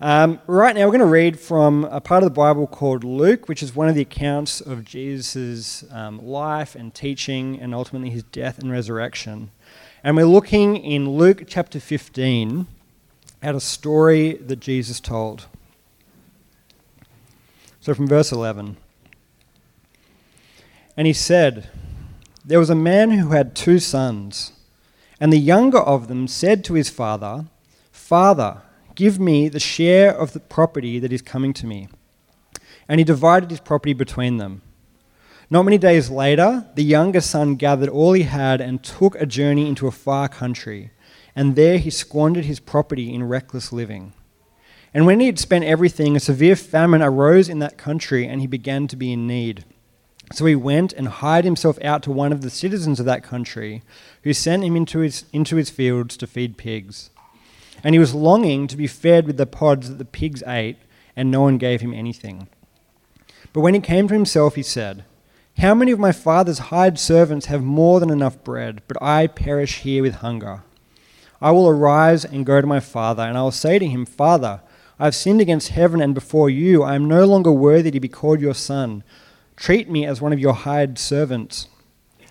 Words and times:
Um, 0.00 0.40
right 0.46 0.76
now, 0.76 0.82
we're 0.82 0.92
going 0.92 1.00
to 1.00 1.06
read 1.06 1.40
from 1.40 1.82
a 1.86 2.00
part 2.00 2.22
of 2.22 2.28
the 2.28 2.34
Bible 2.34 2.68
called 2.68 3.02
Luke, 3.02 3.48
which 3.48 3.64
is 3.64 3.74
one 3.74 3.88
of 3.88 3.96
the 3.96 4.02
accounts 4.02 4.60
of 4.60 4.84
Jesus' 4.84 5.84
um, 5.90 6.24
life 6.24 6.76
and 6.76 6.94
teaching 6.94 7.58
and 7.58 7.74
ultimately 7.74 8.10
his 8.10 8.22
death 8.22 8.60
and 8.60 8.70
resurrection. 8.70 9.50
And 10.04 10.16
we're 10.16 10.24
looking 10.24 10.76
in 10.76 11.10
Luke 11.10 11.42
chapter 11.48 11.80
15 11.80 12.68
at 13.42 13.56
a 13.56 13.60
story 13.60 14.34
that 14.34 14.60
Jesus 14.60 15.00
told. 15.00 15.46
So, 17.80 17.92
from 17.92 18.06
verse 18.06 18.30
11. 18.30 18.76
And 20.96 21.06
he 21.08 21.12
said, 21.12 21.70
There 22.44 22.60
was 22.60 22.70
a 22.70 22.76
man 22.76 23.10
who 23.10 23.30
had 23.30 23.56
two 23.56 23.80
sons, 23.80 24.52
and 25.18 25.32
the 25.32 25.38
younger 25.38 25.80
of 25.80 26.06
them 26.06 26.28
said 26.28 26.62
to 26.66 26.74
his 26.74 26.88
father, 26.88 27.46
Father, 27.90 28.62
give 28.98 29.20
me 29.20 29.48
the 29.48 29.60
share 29.60 30.12
of 30.12 30.32
the 30.32 30.40
property 30.40 30.98
that 30.98 31.12
is 31.12 31.22
coming 31.22 31.52
to 31.52 31.66
me. 31.66 31.86
And 32.88 32.98
he 32.98 33.04
divided 33.04 33.48
his 33.48 33.60
property 33.60 33.92
between 33.92 34.38
them. 34.38 34.60
Not 35.48 35.62
many 35.62 35.78
days 35.78 36.10
later, 36.10 36.66
the 36.74 36.82
younger 36.82 37.20
son 37.20 37.54
gathered 37.54 37.88
all 37.88 38.12
he 38.12 38.24
had 38.24 38.60
and 38.60 38.82
took 38.82 39.14
a 39.14 39.24
journey 39.24 39.68
into 39.68 39.86
a 39.86 39.92
far 39.92 40.28
country, 40.28 40.90
and 41.36 41.54
there 41.54 41.78
he 41.78 41.90
squandered 41.90 42.46
his 42.46 42.58
property 42.58 43.14
in 43.14 43.22
reckless 43.22 43.72
living. 43.72 44.14
And 44.92 45.06
when 45.06 45.20
he 45.20 45.26
had 45.26 45.38
spent 45.38 45.64
everything, 45.64 46.16
a 46.16 46.20
severe 46.20 46.56
famine 46.56 47.00
arose 47.00 47.48
in 47.48 47.60
that 47.60 47.78
country, 47.78 48.26
and 48.26 48.40
he 48.40 48.48
began 48.48 48.88
to 48.88 48.96
be 48.96 49.12
in 49.12 49.28
need. 49.28 49.64
So 50.32 50.44
he 50.44 50.56
went 50.56 50.92
and 50.92 51.06
hired 51.06 51.44
himself 51.44 51.78
out 51.84 52.02
to 52.02 52.10
one 52.10 52.32
of 52.32 52.40
the 52.40 52.50
citizens 52.50 52.98
of 52.98 53.06
that 53.06 53.22
country, 53.22 53.84
who 54.24 54.32
sent 54.32 54.64
him 54.64 54.74
into 54.74 54.98
his, 54.98 55.24
into 55.32 55.54
his 55.54 55.70
fields 55.70 56.16
to 56.16 56.26
feed 56.26 56.56
pigs. 56.56 57.10
And 57.82 57.94
he 57.94 57.98
was 57.98 58.14
longing 58.14 58.66
to 58.66 58.76
be 58.76 58.86
fed 58.86 59.26
with 59.26 59.36
the 59.36 59.46
pods 59.46 59.88
that 59.88 59.98
the 59.98 60.04
pigs 60.04 60.42
ate, 60.46 60.78
and 61.14 61.30
no 61.30 61.42
one 61.42 61.58
gave 61.58 61.80
him 61.80 61.94
anything. 61.94 62.48
But 63.52 63.60
when 63.60 63.74
he 63.74 63.80
came 63.80 64.08
to 64.08 64.14
himself, 64.14 64.54
he 64.54 64.62
said, 64.62 65.04
How 65.58 65.74
many 65.74 65.92
of 65.92 65.98
my 65.98 66.12
father's 66.12 66.58
hired 66.58 66.98
servants 66.98 67.46
have 67.46 67.62
more 67.62 68.00
than 68.00 68.10
enough 68.10 68.42
bread, 68.44 68.82
but 68.88 69.00
I 69.02 69.26
perish 69.26 69.80
here 69.80 70.02
with 70.02 70.16
hunger? 70.16 70.62
I 71.40 71.52
will 71.52 71.68
arise 71.68 72.24
and 72.24 72.44
go 72.44 72.60
to 72.60 72.66
my 72.66 72.80
father, 72.80 73.22
and 73.22 73.38
I 73.38 73.42
will 73.42 73.52
say 73.52 73.78
to 73.78 73.86
him, 73.86 74.04
Father, 74.04 74.60
I 74.98 75.04
have 75.04 75.14
sinned 75.14 75.40
against 75.40 75.68
heaven 75.68 76.00
and 76.00 76.14
before 76.14 76.50
you. 76.50 76.82
I 76.82 76.96
am 76.96 77.06
no 77.06 77.24
longer 77.24 77.52
worthy 77.52 77.92
to 77.92 78.00
be 78.00 78.08
called 78.08 78.40
your 78.40 78.54
son. 78.54 79.04
Treat 79.54 79.88
me 79.88 80.04
as 80.04 80.20
one 80.20 80.32
of 80.32 80.40
your 80.40 80.52
hired 80.52 80.98
servants. 80.98 81.68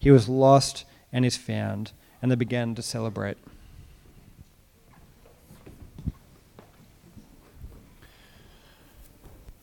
He 0.00 0.10
was 0.10 0.28
lost 0.28 0.84
and 1.12 1.24
is 1.24 1.36
found. 1.36 1.92
And 2.20 2.30
they 2.30 2.34
began 2.34 2.74
to 2.74 2.82
celebrate. 2.82 3.38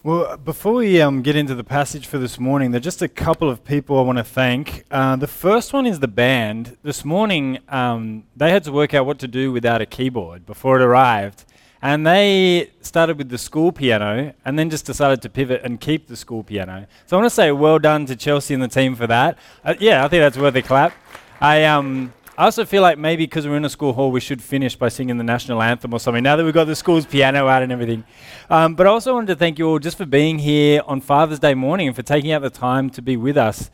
Well, 0.03 0.37
before 0.37 0.73
we 0.75 1.01
um, 1.01 1.21
get 1.21 1.35
into 1.35 1.53
the 1.53 1.65
passage 1.65 2.07
for 2.07 2.17
this 2.17 2.39
morning, 2.39 2.71
there 2.71 2.77
are 2.77 2.81
just 2.81 3.01
a 3.01 3.09
couple 3.09 3.49
of 3.49 3.65
people 3.65 3.99
I 3.99 4.03
want 4.03 4.19
to 4.19 4.23
thank. 4.23 4.85
Uh, 4.89 5.17
the 5.17 5.27
first 5.27 5.73
one 5.73 5.85
is 5.85 5.99
the 5.99 6.07
band. 6.07 6.77
This 6.81 7.03
morning, 7.03 7.59
um, 7.67 8.23
they 8.33 8.51
had 8.51 8.63
to 8.63 8.71
work 8.71 8.93
out 8.93 9.05
what 9.05 9.19
to 9.19 9.27
do 9.27 9.51
without 9.51 9.81
a 9.81 9.85
keyboard 9.85 10.45
before 10.45 10.79
it 10.79 10.83
arrived. 10.83 11.43
And 11.81 12.07
they 12.07 12.71
started 12.81 13.17
with 13.17 13.29
the 13.29 13.37
school 13.37 13.71
piano 13.71 14.33
and 14.43 14.57
then 14.57 14.69
just 14.69 14.85
decided 14.85 15.21
to 15.21 15.29
pivot 15.29 15.61
and 15.63 15.79
keep 15.79 16.07
the 16.07 16.15
school 16.15 16.43
piano. 16.43 16.87
So 17.05 17.17
I 17.17 17.19
want 17.19 17.31
to 17.31 17.35
say 17.35 17.51
well 17.51 17.79
done 17.79 18.05
to 18.07 18.15
Chelsea 18.15 18.53
and 18.53 18.63
the 18.63 18.67
team 18.67 18.95
for 18.95 19.07
that. 19.07 19.37
Uh, 19.63 19.75
yeah, 19.79 20.03
I 20.03 20.07
think 20.07 20.21
that's 20.21 20.37
worth 20.37 20.55
a 20.55 20.61
clap. 20.61 20.93
I, 21.39 21.65
um, 21.65 22.13
I 22.35 22.45
also 22.45 22.65
feel 22.65 22.81
like 22.81 22.97
maybe 22.97 23.25
because 23.25 23.47
we're 23.47 23.57
in 23.57 23.65
a 23.65 23.69
school 23.69 23.93
hall, 23.93 24.11
we 24.11 24.19
should 24.19 24.41
finish 24.41 24.75
by 24.75 24.89
singing 24.89 25.17
the 25.17 25.23
national 25.23 25.61
anthem 25.61 25.93
or 25.93 25.99
something 25.99 26.23
now 26.23 26.35
that 26.35 26.43
we've 26.43 26.53
got 26.53 26.65
the 26.65 26.75
school's 26.75 27.05
piano 27.05 27.47
out 27.47 27.61
and 27.61 27.71
everything. 27.71 28.03
Um, 28.49 28.73
but 28.73 28.87
I 28.87 28.89
also 28.89 29.13
wanted 29.13 29.27
to 29.27 29.35
thank 29.35 29.59
you 29.59 29.67
all 29.67 29.79
just 29.79 29.97
for 29.97 30.05
being 30.05 30.39
here 30.39 30.81
on 30.87 31.01
Father's 31.01 31.39
Day 31.39 31.53
morning 31.53 31.87
and 31.87 31.95
for 31.95 32.03
taking 32.03 32.31
out 32.31 32.41
the 32.41 32.49
time 32.49 32.89
to 32.91 33.01
be 33.01 33.17
with 33.17 33.37
us. 33.37 33.69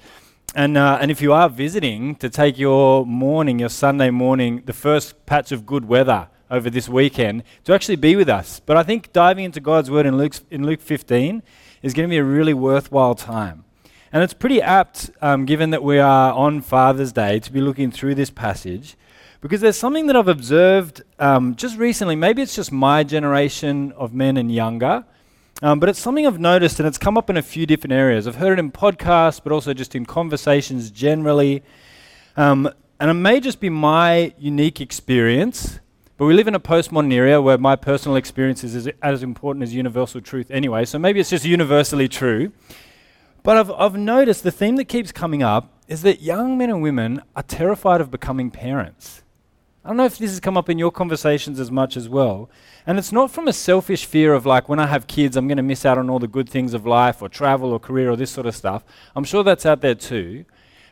And, 0.56 0.78
uh, 0.78 0.97
and 1.02 1.09
if 1.09 1.22
you 1.22 1.34
are 1.34 1.50
visiting, 1.50 2.16
to 2.16 2.30
take 2.30 2.59
your 2.59 3.06
morning, 3.06 3.59
your 3.59 3.69
Sunday 3.69 4.12
morning, 4.12 4.62
the 4.66 4.74
first 4.74 5.25
patch 5.25 5.52
of 5.52 5.66
good 5.66 5.86
weather 5.86 6.28
over 6.53 6.69
this 6.69 6.88
weekend 6.88 7.44
to 7.66 7.74
actually 7.74 7.97
be 7.97 8.16
with 8.16 8.30
us. 8.30 8.62
But 8.62 8.78
I 8.78 8.84
think 8.84 9.12
diving 9.12 9.44
into 9.44 9.59
God's 9.59 9.91
Word 9.91 10.06
in 10.06 10.18
Luke, 10.18 10.36
in 10.52 10.66
Luke 10.66 10.80
15 10.80 11.44
is 11.81 11.94
going 11.94 12.08
to 12.08 12.09
be 12.09 12.18
a 12.18 12.24
really 12.24 12.53
worthwhile 12.53 13.16
time. 13.16 13.66
And 14.14 14.24
it's 14.24 14.34
pretty 14.34 14.62
apt, 14.62 15.09
um, 15.22 15.46
given 15.46 15.72
that 15.72 15.84
we 15.84 15.97
are 15.97 16.31
on 16.31 16.62
Father's 16.62 17.12
Day, 17.12 17.40
to 17.40 17.52
be 17.52 17.59
looking 17.59 17.92
through 17.92 18.16
this 18.16 18.30
passage 18.30 18.96
because 19.44 19.59
there's 19.59 19.75
something 19.75 20.08
that 20.08 20.16
I've 20.16 20.30
observed 20.30 21.03
um, 21.19 21.56
just 21.56 21.78
recently. 21.78 22.16
Maybe 22.16 22.42
it's 22.42 22.56
just 22.56 22.72
my 22.72 23.03
generation 23.03 23.92
of 23.97 24.13
men 24.13 24.38
and 24.38 24.50
younger. 24.50 25.03
Um, 25.62 25.81
but 25.81 25.90
it's 25.90 26.00
something 26.00 26.25
I've 26.25 26.40
noticed, 26.40 26.80
and 26.80 26.88
it's 26.88 26.97
come 26.97 27.18
up 27.18 27.30
in 27.30 27.36
a 27.36 27.42
few 27.42 27.66
different 27.66 27.92
areas. 27.92 28.25
I've 28.25 28.38
heard 28.38 28.53
it 28.53 28.59
in 28.59 28.72
podcasts, 28.72 29.42
but 29.44 29.52
also 29.52 29.74
just 29.74 29.96
in 29.96 30.06
conversations 30.06 30.92
generally. 30.92 31.62
Um, 32.38 32.69
and 33.02 33.12
it 33.12 33.16
may 33.16 33.42
just 33.42 33.59
be 33.59 33.69
my 33.69 34.34
unique 34.38 34.80
experience, 34.80 35.80
but 36.24 36.28
we 36.28 36.36
live 36.36 36.48
in 36.48 36.56
a 36.56 36.60
postmodern 36.62 37.12
era 37.12 37.42
where 37.42 37.58
my 37.58 37.76
personal 37.76 38.16
experience 38.16 38.64
is 38.64 38.90
as 39.02 39.24
important 39.24 39.62
as 39.62 39.76
universal 39.76 40.22
truth 40.22 40.50
anyway, 40.52 40.86
so 40.86 40.98
maybe 40.98 41.20
it's 41.20 41.30
just 41.30 41.44
universally 41.44 42.08
true. 42.08 42.54
But 43.44 43.58
I've, 43.58 43.72
I've 43.72 43.98
noticed 43.98 44.44
the 44.44 44.50
theme 44.50 44.78
that 44.78 44.86
keeps 44.86 45.12
coming 45.12 45.44
up 45.44 45.70
is 45.90 46.02
that 46.04 46.22
young 46.22 46.58
men 46.58 46.70
and 46.70 46.82
women 46.82 47.22
are 47.36 47.44
terrified 47.44 48.00
of 48.00 48.10
becoming 48.10 48.52
parents. 48.52 49.22
I 49.84 49.90
don't 49.90 49.98
know 49.98 50.06
if 50.06 50.18
this 50.18 50.30
has 50.30 50.40
come 50.40 50.56
up 50.56 50.70
in 50.70 50.80
your 50.80 50.92
conversations 50.92 51.60
as 51.60 51.70
much 51.70 51.98
as 51.98 52.08
well. 52.08 52.50
And 52.88 52.98
it's 52.98 53.12
not 53.12 53.30
from 53.30 53.50
a 53.50 53.52
selfish 53.52 54.06
fear 54.06 54.34
of 54.34 54.46
like, 54.46 54.70
when 54.70 54.80
I 54.80 54.88
have 54.88 55.08
kids, 55.08 55.36
I'm 55.36 55.50
going 55.50 55.58
to 55.58 55.62
miss 55.62 55.86
out 55.86 55.98
on 55.98 56.10
all 56.10 56.20
the 56.20 56.28
good 56.30 56.48
things 56.48 56.74
of 56.74 56.86
life 56.86 57.22
or 57.22 57.28
travel 57.28 57.74
or 57.74 57.82
career 57.82 58.10
or 58.10 58.16
this 58.16 58.32
sort 58.32 58.48
of 58.48 58.56
stuff. 58.56 58.86
I'm 59.14 59.26
sure 59.26 59.44
that's 59.44 59.66
out 59.66 59.82
there 59.82 59.94
too. 59.94 60.46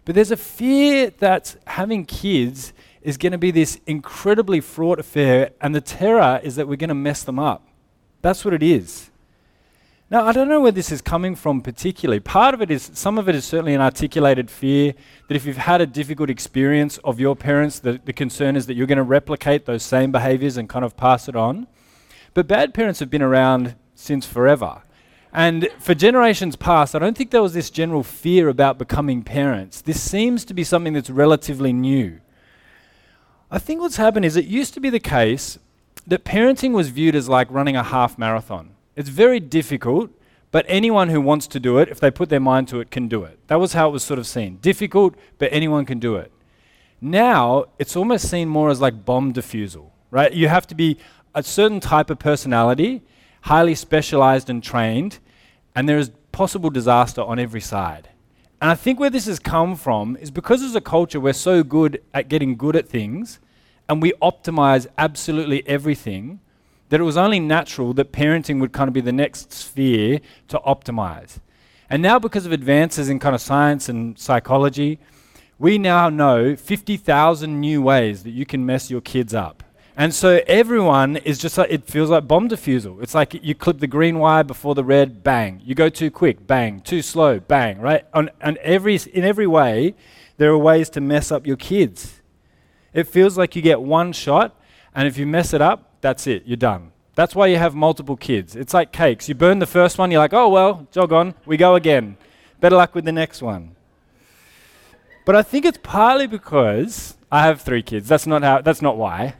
But 0.03 0.15
there's 0.15 0.31
a 0.31 0.35
fear 0.35 1.09
that 1.19 1.55
having 1.67 2.03
kids 2.03 2.73
is 3.01 3.17
going 3.17 3.31
to 3.31 3.37
be 3.37 3.51
this 3.51 3.79
incredibly 3.87 4.59
fraught 4.59 4.99
affair, 4.99 5.51
and 5.59 5.73
the 5.73 5.81
terror 5.81 6.39
is 6.43 6.55
that 6.55 6.67
we're 6.67 6.75
going 6.75 6.89
to 6.89 6.95
mess 6.95 7.23
them 7.23 7.39
up. 7.39 7.67
That's 8.21 8.45
what 8.45 8.53
it 8.53 8.63
is. 8.63 9.09
Now, 10.11 10.25
I 10.25 10.33
don't 10.33 10.49
know 10.49 10.59
where 10.59 10.73
this 10.73 10.91
is 10.91 11.01
coming 11.01 11.35
from 11.35 11.61
particularly. 11.61 12.19
Part 12.19 12.53
of 12.53 12.61
it 12.61 12.69
is, 12.69 12.91
some 12.93 13.17
of 13.17 13.29
it 13.29 13.35
is 13.35 13.45
certainly 13.45 13.73
an 13.73 13.79
articulated 13.79 14.51
fear 14.51 14.93
that 15.29 15.35
if 15.35 15.45
you've 15.45 15.55
had 15.55 15.79
a 15.79 15.85
difficult 15.85 16.29
experience 16.29 16.97
of 16.97 17.19
your 17.19 17.33
parents, 17.33 17.79
the, 17.79 18.01
the 18.03 18.11
concern 18.11 18.57
is 18.57 18.65
that 18.65 18.73
you're 18.73 18.87
going 18.87 18.97
to 18.97 19.03
replicate 19.03 19.65
those 19.65 19.83
same 19.83 20.11
behaviors 20.11 20.57
and 20.57 20.67
kind 20.67 20.83
of 20.83 20.97
pass 20.97 21.29
it 21.29 21.35
on. 21.37 21.65
But 22.33 22.45
bad 22.45 22.73
parents 22.73 22.99
have 22.99 23.09
been 23.09 23.21
around 23.21 23.75
since 23.95 24.25
forever. 24.25 24.83
And 25.31 25.69
for 25.79 25.95
generations 25.95 26.57
past, 26.57 26.93
I 26.93 26.99
don't 26.99 27.17
think 27.17 27.31
there 27.31 27.41
was 27.41 27.53
this 27.53 27.69
general 27.69 28.03
fear 28.03 28.49
about 28.49 28.77
becoming 28.77 29.23
parents. 29.23 29.79
This 29.79 30.01
seems 30.01 30.43
to 30.43 30.53
be 30.53 30.65
something 30.65 30.91
that's 30.91 31.09
relatively 31.09 31.71
new. 31.71 32.19
I 33.53 33.59
think 33.59 33.81
what's 33.81 33.97
happened 33.97 34.23
is 34.23 34.37
it 34.37 34.45
used 34.45 34.73
to 34.75 34.79
be 34.79 34.89
the 34.89 34.99
case 34.99 35.59
that 36.07 36.23
parenting 36.23 36.71
was 36.71 36.87
viewed 36.87 37.15
as 37.15 37.27
like 37.27 37.51
running 37.51 37.75
a 37.75 37.83
half 37.83 38.17
marathon. 38.17 38.69
It's 38.95 39.09
very 39.09 39.41
difficult, 39.41 40.09
but 40.51 40.65
anyone 40.69 41.09
who 41.09 41.19
wants 41.19 41.47
to 41.47 41.59
do 41.59 41.77
it, 41.77 41.89
if 41.89 41.99
they 41.99 42.11
put 42.11 42.29
their 42.29 42.39
mind 42.39 42.69
to 42.69 42.79
it, 42.79 42.91
can 42.91 43.09
do 43.09 43.23
it. 43.23 43.39
That 43.47 43.59
was 43.59 43.73
how 43.73 43.89
it 43.89 43.91
was 43.91 44.03
sort 44.03 44.19
of 44.19 44.25
seen. 44.25 44.55
Difficult, 44.61 45.15
but 45.37 45.51
anyone 45.51 45.85
can 45.85 45.99
do 45.99 46.15
it. 46.15 46.31
Now, 47.01 47.65
it's 47.77 47.97
almost 47.97 48.29
seen 48.29 48.47
more 48.47 48.69
as 48.69 48.79
like 48.79 49.03
bomb 49.03 49.33
defusal, 49.33 49.89
right? 50.11 50.31
You 50.31 50.47
have 50.47 50.65
to 50.67 50.75
be 50.75 50.97
a 51.35 51.43
certain 51.43 51.81
type 51.81 52.09
of 52.09 52.19
personality, 52.19 53.01
highly 53.41 53.75
specialized 53.75 54.49
and 54.49 54.63
trained, 54.63 55.19
and 55.75 55.89
there 55.89 55.97
is 55.97 56.11
possible 56.31 56.69
disaster 56.69 57.21
on 57.21 57.37
every 57.37 57.61
side. 57.61 58.07
And 58.61 58.69
I 58.69 58.75
think 58.75 58.99
where 58.99 59.09
this 59.09 59.25
has 59.25 59.39
come 59.39 59.75
from 59.75 60.15
is 60.17 60.29
because 60.29 60.61
as 60.61 60.75
a 60.75 60.81
culture, 60.81 61.19
we're 61.19 61.33
so 61.33 61.63
good 61.63 62.01
at 62.13 62.29
getting 62.29 62.55
good 62.55 62.75
at 62.75 62.87
things 62.87 63.39
and 63.89 64.01
we 64.01 64.13
optimize 64.21 64.85
absolutely 64.99 65.67
everything 65.67 66.39
that 66.89 66.99
it 66.99 67.03
was 67.03 67.17
only 67.17 67.39
natural 67.39 67.93
that 67.93 68.11
parenting 68.11 68.59
would 68.59 68.71
kind 68.71 68.87
of 68.87 68.93
be 68.93 69.01
the 69.01 69.11
next 69.11 69.51
sphere 69.51 70.19
to 70.47 70.59
optimize. 70.59 71.39
And 71.89 72.01
now, 72.01 72.19
because 72.19 72.45
of 72.45 72.51
advances 72.51 73.09
in 73.09 73.17
kind 73.19 73.33
of 73.33 73.41
science 73.41 73.89
and 73.89 74.17
psychology, 74.19 74.99
we 75.57 75.77
now 75.77 76.09
know 76.09 76.55
50,000 76.55 77.59
new 77.59 77.81
ways 77.81 78.23
that 78.23 78.31
you 78.31 78.45
can 78.45 78.65
mess 78.65 78.91
your 78.91 79.01
kids 79.01 79.33
up. 79.33 79.63
And 79.97 80.13
so 80.13 80.41
everyone 80.47 81.17
is 81.17 81.37
just 81.37 81.57
like, 81.57 81.69
it 81.69 81.85
feels 81.85 82.09
like 82.09 82.27
bomb 82.27 82.47
defusal. 82.47 83.03
It's 83.03 83.13
like 83.13 83.33
you 83.33 83.53
clip 83.53 83.79
the 83.79 83.87
green 83.87 84.19
wire 84.19 84.43
before 84.43 84.73
the 84.73 84.83
red, 84.83 85.23
bang. 85.23 85.61
You 85.63 85.75
go 85.75 85.89
too 85.89 86.09
quick, 86.09 86.47
bang. 86.47 86.79
Too 86.81 87.01
slow, 87.01 87.39
bang, 87.39 87.79
right? 87.79 88.05
On, 88.13 88.29
on 88.41 88.57
every, 88.61 88.97
in 89.13 89.23
every 89.23 89.47
way, 89.47 89.95
there 90.37 90.51
are 90.51 90.57
ways 90.57 90.89
to 90.91 91.01
mess 91.01 91.31
up 91.31 91.45
your 91.45 91.57
kids. 91.57 92.21
It 92.93 93.07
feels 93.07 93.37
like 93.37 93.55
you 93.55 93.61
get 93.61 93.81
one 93.81 94.13
shot, 94.13 94.55
and 94.95 95.07
if 95.07 95.17
you 95.17 95.27
mess 95.27 95.53
it 95.53 95.61
up, 95.61 95.91
that's 96.01 96.25
it, 96.25 96.43
you're 96.45 96.57
done. 96.57 96.91
That's 97.15 97.35
why 97.35 97.47
you 97.47 97.57
have 97.57 97.75
multiple 97.75 98.15
kids. 98.15 98.55
It's 98.55 98.73
like 98.73 98.91
cakes. 98.91 99.27
You 99.29 99.35
burn 99.35 99.59
the 99.59 99.65
first 99.65 99.97
one, 99.97 100.09
you're 100.09 100.19
like, 100.19 100.33
oh, 100.33 100.49
well, 100.49 100.87
jog 100.91 101.11
on, 101.11 101.35
we 101.45 101.57
go 101.57 101.75
again. 101.75 102.17
Better 102.59 102.77
luck 102.77 102.95
with 102.95 103.05
the 103.05 103.11
next 103.11 103.41
one. 103.41 103.75
But 105.25 105.35
I 105.35 105.43
think 105.43 105.65
it's 105.65 105.79
partly 105.83 106.27
because 106.27 107.15
I 107.31 107.43
have 107.43 107.61
three 107.61 107.83
kids. 107.83 108.07
That's 108.07 108.25
not, 108.25 108.41
how, 108.41 108.61
that's 108.61 108.81
not 108.81 108.97
why. 108.97 109.35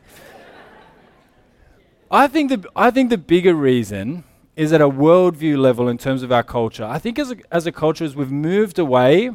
I 2.14 2.28
think 2.28 2.50
the, 2.50 2.70
I 2.76 2.92
think 2.92 3.10
the 3.10 3.18
bigger 3.18 3.54
reason 3.54 4.26
is 4.58 4.74
at 4.74 4.82
a 4.82 4.90
worldview 4.90 5.58
level 5.58 5.88
in 5.88 5.98
terms 5.98 6.24
of 6.24 6.32
our 6.32 6.44
culture. 6.44 6.84
I 6.84 7.00
think 7.00 7.18
as 7.18 7.32
a, 7.32 7.38
as 7.50 7.66
a 7.66 7.72
culture, 7.72 8.04
as 8.04 8.18
we've 8.18 8.30
moved 8.30 8.78
away 8.78 9.32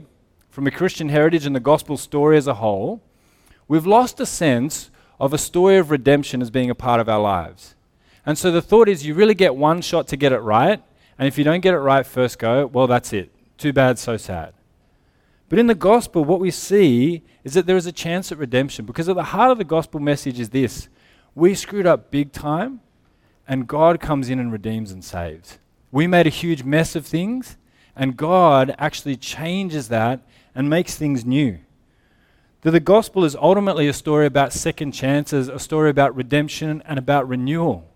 from 0.51 0.67
a 0.67 0.71
Christian 0.71 1.09
heritage 1.09 1.47
and 1.47 1.57
the 1.57 1.61
gospel 1.61 1.97
story 1.97 2.37
as 2.37 2.47
a 2.47 2.55
whole, 2.55 3.01
we've 3.67 3.87
lost 3.87 4.21
a 4.21 4.27
sense 4.27 4.91
of 5.19 5.33
a 5.33 5.39
story 5.39 5.79
of 5.79 5.91
redemption 5.91 6.43
as 6.43 6.51
being 6.51 6.69
a 6.69 6.75
part 6.75 7.01
of 7.01 7.09
our 7.09 7.19
lives. 7.19 7.75
And 8.27 8.37
so 8.37 8.51
the 8.51 8.61
thought 8.61 8.91
is 8.91 9.07
you 9.07 9.15
really 9.15 9.35
get 9.35 9.57
one 9.57 9.81
shot 9.81 10.07
to 10.09 10.17
get 10.19 10.33
it 10.33 10.41
right, 10.41 10.83
and 11.19 11.27
if 11.27 11.39
you 11.39 11.45
don't 11.45 11.61
get 11.61 11.73
it 11.73 11.79
right 11.79 12.05
first 12.05 12.39
go, 12.39 12.67
well, 12.67 12.87
that's 12.87 13.15
it. 13.15 13.33
Too 13.57 13.73
bad, 13.73 13.99
so 13.99 14.19
sad. 14.19 14.53
But 15.49 15.59
in 15.59 15.67
the 15.67 15.75
gospel, 15.75 16.27
what 16.27 16.41
we 16.41 16.51
see 16.51 17.23
is 17.43 17.55
that 17.55 17.65
there 17.65 17.77
is 17.79 17.87
a 17.87 17.93
chance 17.93 18.31
at 18.31 18.37
redemption 18.37 18.85
because 18.85 19.09
at 19.09 19.17
the 19.17 19.23
heart 19.23 19.51
of 19.51 19.57
the 19.57 19.65
gospel 19.65 19.99
message 19.99 20.39
is 20.39 20.51
this 20.51 20.91
we 21.37 21.55
screwed 21.55 21.87
up 21.87 22.11
big 22.11 22.33
time, 22.33 22.81
and 23.47 23.69
God 23.69 24.01
comes 24.01 24.31
in 24.31 24.41
and 24.41 24.51
redeems 24.51 24.91
and 24.91 25.05
saves. 25.05 25.59
We 25.93 26.07
made 26.07 26.27
a 26.27 26.31
huge 26.31 26.65
mess 26.65 26.97
of 26.97 27.07
things, 27.07 27.59
and 27.95 28.17
God 28.17 28.75
actually 28.79 29.17
changes 29.17 29.89
that 29.89 30.21
and 30.55 30.71
makes 30.71 30.97
things 30.97 31.27
new. 31.27 31.59
That 32.63 32.71
the 32.71 32.81
gospel 32.81 33.23
is 33.23 33.37
ultimately 33.37 33.87
a 33.87 33.93
story 33.93 34.25
about 34.25 34.55
second 34.55 34.93
chances, 34.93 35.49
a 35.49 35.59
story 35.59 35.91
about 35.91 36.17
redemption, 36.17 36.83
and 36.87 36.99
about 36.99 37.29
renewal. 37.29 37.87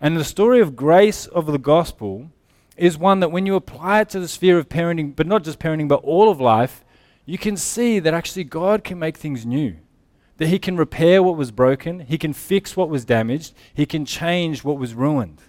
And 0.00 0.16
the 0.16 0.24
story 0.24 0.60
of 0.60 0.74
grace 0.74 1.26
of 1.26 1.46
the 1.46 1.58
gospel 1.58 2.32
is 2.76 2.98
one 2.98 3.20
that 3.20 3.30
when 3.30 3.46
you 3.46 3.54
apply 3.54 4.00
it 4.00 4.08
to 4.08 4.20
the 4.20 4.26
sphere 4.26 4.58
of 4.58 4.68
parenting, 4.68 5.14
but 5.14 5.28
not 5.28 5.44
just 5.44 5.60
parenting, 5.60 5.86
but 5.86 6.02
all 6.02 6.30
of 6.32 6.40
life, 6.40 6.84
you 7.26 7.38
can 7.38 7.56
see 7.56 8.00
that 8.00 8.12
actually 8.12 8.44
God 8.44 8.82
can 8.82 8.98
make 8.98 9.16
things 9.16 9.46
new 9.46 9.76
that 10.38 10.48
He 10.48 10.58
can 10.58 10.76
repair 10.76 11.22
what 11.22 11.36
was 11.36 11.50
broken, 11.50 12.00
He 12.00 12.18
can 12.18 12.32
fix 12.32 12.76
what 12.76 12.88
was 12.88 13.04
damaged, 13.04 13.54
He 13.72 13.86
can 13.86 14.04
change 14.04 14.64
what 14.64 14.78
was 14.78 14.94
ruined. 14.94 15.42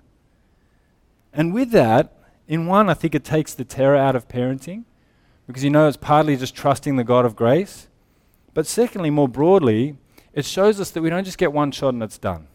And 1.33 1.53
with 1.53 1.71
that, 1.71 2.13
in 2.47 2.65
one, 2.65 2.89
I 2.89 2.93
think 2.93 3.13
it 3.13 3.23
takes 3.23 3.53
the 3.53 3.65
terror 3.65 3.97
out 3.97 4.15
of 4.15 4.27
parenting 4.27 4.85
because 5.45 5.63
you 5.63 5.69
know 5.69 5.87
it's 5.87 5.97
partly 5.97 6.35
just 6.35 6.55
trusting 6.55 6.95
the 6.95 7.03
God 7.03 7.25
of 7.25 7.35
grace. 7.35 7.87
But 8.53 8.67
secondly, 8.67 9.09
more 9.09 9.27
broadly, 9.27 9.97
it 10.33 10.45
shows 10.45 10.79
us 10.79 10.91
that 10.91 11.01
we 11.01 11.09
don't 11.09 11.23
just 11.23 11.37
get 11.37 11.53
one 11.53 11.71
shot 11.71 11.93
and 11.93 12.03
it's 12.03 12.17
done. 12.17 12.47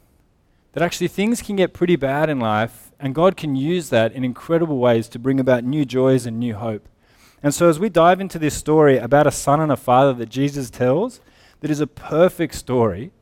That 0.72 0.82
actually 0.82 1.08
things 1.08 1.42
can 1.42 1.56
get 1.56 1.74
pretty 1.74 1.96
bad 1.96 2.30
in 2.30 2.40
life, 2.40 2.92
and 2.98 3.14
God 3.14 3.36
can 3.36 3.56
use 3.56 3.90
that 3.90 4.12
in 4.12 4.24
incredible 4.24 4.78
ways 4.78 5.08
to 5.08 5.18
bring 5.18 5.38
about 5.38 5.64
new 5.64 5.84
joys 5.84 6.24
and 6.24 6.38
new 6.38 6.54
hope. 6.54 6.88
And 7.42 7.52
so, 7.52 7.68
as 7.68 7.78
we 7.78 7.88
dive 7.88 8.20
into 8.20 8.38
this 8.38 8.54
story 8.54 8.98
about 8.98 9.26
a 9.26 9.32
son 9.32 9.60
and 9.60 9.72
a 9.72 9.76
father 9.76 10.12
that 10.14 10.28
Jesus 10.28 10.70
tells, 10.70 11.20
that 11.62 11.70
is 11.70 11.80
a 11.80 11.86
perfect 11.86 12.56
story, 12.56 13.12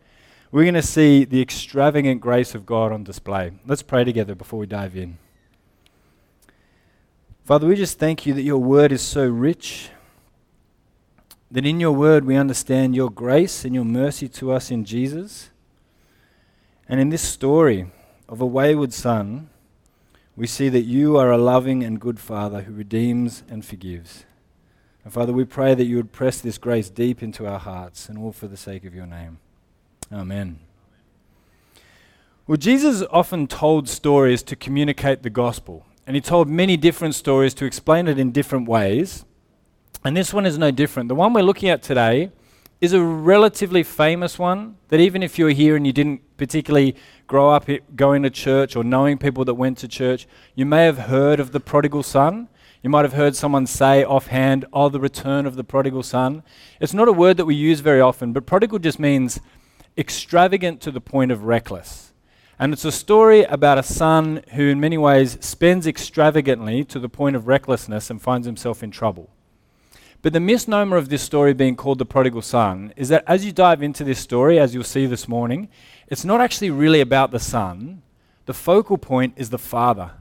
we're 0.50 0.64
going 0.64 0.72
to 0.72 0.82
see 0.82 1.24
the 1.24 1.42
extravagant 1.42 2.22
grace 2.22 2.54
of 2.54 2.64
God 2.64 2.90
on 2.90 3.04
display. 3.04 3.52
Let's 3.66 3.82
pray 3.82 4.02
together 4.02 4.34
before 4.34 4.58
we 4.58 4.66
dive 4.66 4.96
in. 4.96 5.18
Father, 7.44 7.66
we 7.66 7.76
just 7.76 7.98
thank 7.98 8.24
you 8.24 8.32
that 8.32 8.42
your 8.42 8.58
word 8.58 8.92
is 8.92 9.02
so 9.02 9.28
rich, 9.28 9.90
that 11.50 11.66
in 11.66 11.80
your 11.80 11.92
word 11.92 12.24
we 12.24 12.34
understand 12.34 12.96
your 12.96 13.10
grace 13.10 13.66
and 13.66 13.74
your 13.74 13.84
mercy 13.84 14.26
to 14.28 14.52
us 14.52 14.70
in 14.70 14.86
Jesus. 14.86 15.50
And 16.88 16.98
in 16.98 17.10
this 17.10 17.22
story 17.22 17.90
of 18.26 18.40
a 18.40 18.46
wayward 18.46 18.94
son, 18.94 19.50
we 20.34 20.46
see 20.46 20.70
that 20.70 20.82
you 20.82 21.18
are 21.18 21.30
a 21.30 21.36
loving 21.36 21.82
and 21.82 22.00
good 22.00 22.18
Father 22.18 22.62
who 22.62 22.72
redeems 22.72 23.42
and 23.50 23.66
forgives. 23.66 24.24
And 25.04 25.12
Father, 25.12 25.32
we 25.32 25.44
pray 25.44 25.74
that 25.74 25.84
you 25.84 25.96
would 25.96 26.12
press 26.12 26.40
this 26.40 26.58
grace 26.58 26.90
deep 26.90 27.22
into 27.22 27.46
our 27.46 27.58
hearts, 27.58 28.08
and 28.08 28.18
all 28.18 28.32
for 28.32 28.48
the 28.48 28.56
sake 28.56 28.84
of 28.84 28.94
your 28.94 29.06
name. 29.06 29.38
Amen. 30.12 30.58
Well, 32.46 32.56
Jesus 32.56 33.02
often 33.10 33.46
told 33.46 33.88
stories 33.88 34.42
to 34.42 34.56
communicate 34.56 35.22
the 35.22 35.30
gospel, 35.30 35.86
and 36.06 36.16
he 36.16 36.20
told 36.20 36.48
many 36.48 36.76
different 36.76 37.14
stories 37.14 37.54
to 37.54 37.64
explain 37.64 38.08
it 38.08 38.18
in 38.18 38.32
different 38.32 38.68
ways. 38.68 39.24
And 40.04 40.16
this 40.16 40.34
one 40.34 40.46
is 40.46 40.58
no 40.58 40.70
different. 40.70 41.08
The 41.08 41.14
one 41.14 41.32
we're 41.32 41.42
looking 41.42 41.68
at 41.68 41.82
today 41.82 42.30
is 42.80 42.92
a 42.94 43.02
relatively 43.02 43.82
famous 43.82 44.38
one 44.38 44.76
that 44.88 45.00
even 45.00 45.22
if 45.22 45.38
you're 45.38 45.50
here 45.50 45.76
and 45.76 45.86
you 45.86 45.92
didn't 45.92 46.22
particularly 46.38 46.96
grow 47.26 47.50
up 47.50 47.68
going 47.94 48.22
to 48.22 48.30
church 48.30 48.74
or 48.74 48.82
knowing 48.82 49.18
people 49.18 49.44
that 49.44 49.54
went 49.54 49.76
to 49.78 49.86
church, 49.86 50.26
you 50.54 50.64
may 50.64 50.84
have 50.86 50.98
heard 50.98 51.38
of 51.38 51.52
the 51.52 51.60
prodigal 51.60 52.02
son. 52.02 52.48
You 52.82 52.88
might 52.88 53.04
have 53.04 53.12
heard 53.12 53.36
someone 53.36 53.66
say 53.66 54.02
offhand, 54.02 54.64
oh, 54.72 54.88
the 54.88 55.00
return 55.00 55.44
of 55.44 55.56
the 55.56 55.64
prodigal 55.64 56.02
son. 56.02 56.42
It's 56.80 56.94
not 56.94 57.08
a 57.08 57.12
word 57.12 57.36
that 57.36 57.44
we 57.44 57.54
use 57.54 57.80
very 57.80 58.00
often, 58.00 58.32
but 58.32 58.46
prodigal 58.46 58.78
just 58.78 58.98
means 58.98 59.38
extravagant 59.98 60.80
to 60.82 60.90
the 60.90 61.00
point 61.00 61.30
of 61.30 61.44
reckless. 61.44 62.14
And 62.58 62.72
it's 62.72 62.86
a 62.86 62.92
story 62.92 63.44
about 63.44 63.76
a 63.76 63.82
son 63.82 64.42
who, 64.52 64.68
in 64.68 64.80
many 64.80 64.96
ways, 64.96 65.36
spends 65.40 65.86
extravagantly 65.86 66.84
to 66.84 66.98
the 66.98 67.08
point 67.08 67.36
of 67.36 67.46
recklessness 67.46 68.08
and 68.08 68.20
finds 68.20 68.46
himself 68.46 68.82
in 68.82 68.90
trouble. 68.90 69.28
But 70.22 70.32
the 70.32 70.40
misnomer 70.40 70.96
of 70.96 71.10
this 71.10 71.22
story 71.22 71.52
being 71.52 71.76
called 71.76 71.98
the 71.98 72.06
prodigal 72.06 72.42
son 72.42 72.94
is 72.96 73.08
that 73.08 73.24
as 73.26 73.44
you 73.44 73.52
dive 73.52 73.82
into 73.82 74.04
this 74.04 74.18
story, 74.18 74.58
as 74.58 74.74
you'll 74.74 74.84
see 74.84 75.06
this 75.06 75.28
morning, 75.28 75.68
it's 76.08 76.24
not 76.24 76.40
actually 76.40 76.70
really 76.70 77.00
about 77.00 77.30
the 77.30 77.38
son. 77.38 78.02
The 78.46 78.54
focal 78.54 78.98
point 78.98 79.34
is 79.36 79.50
the 79.50 79.58
father. 79.58 80.12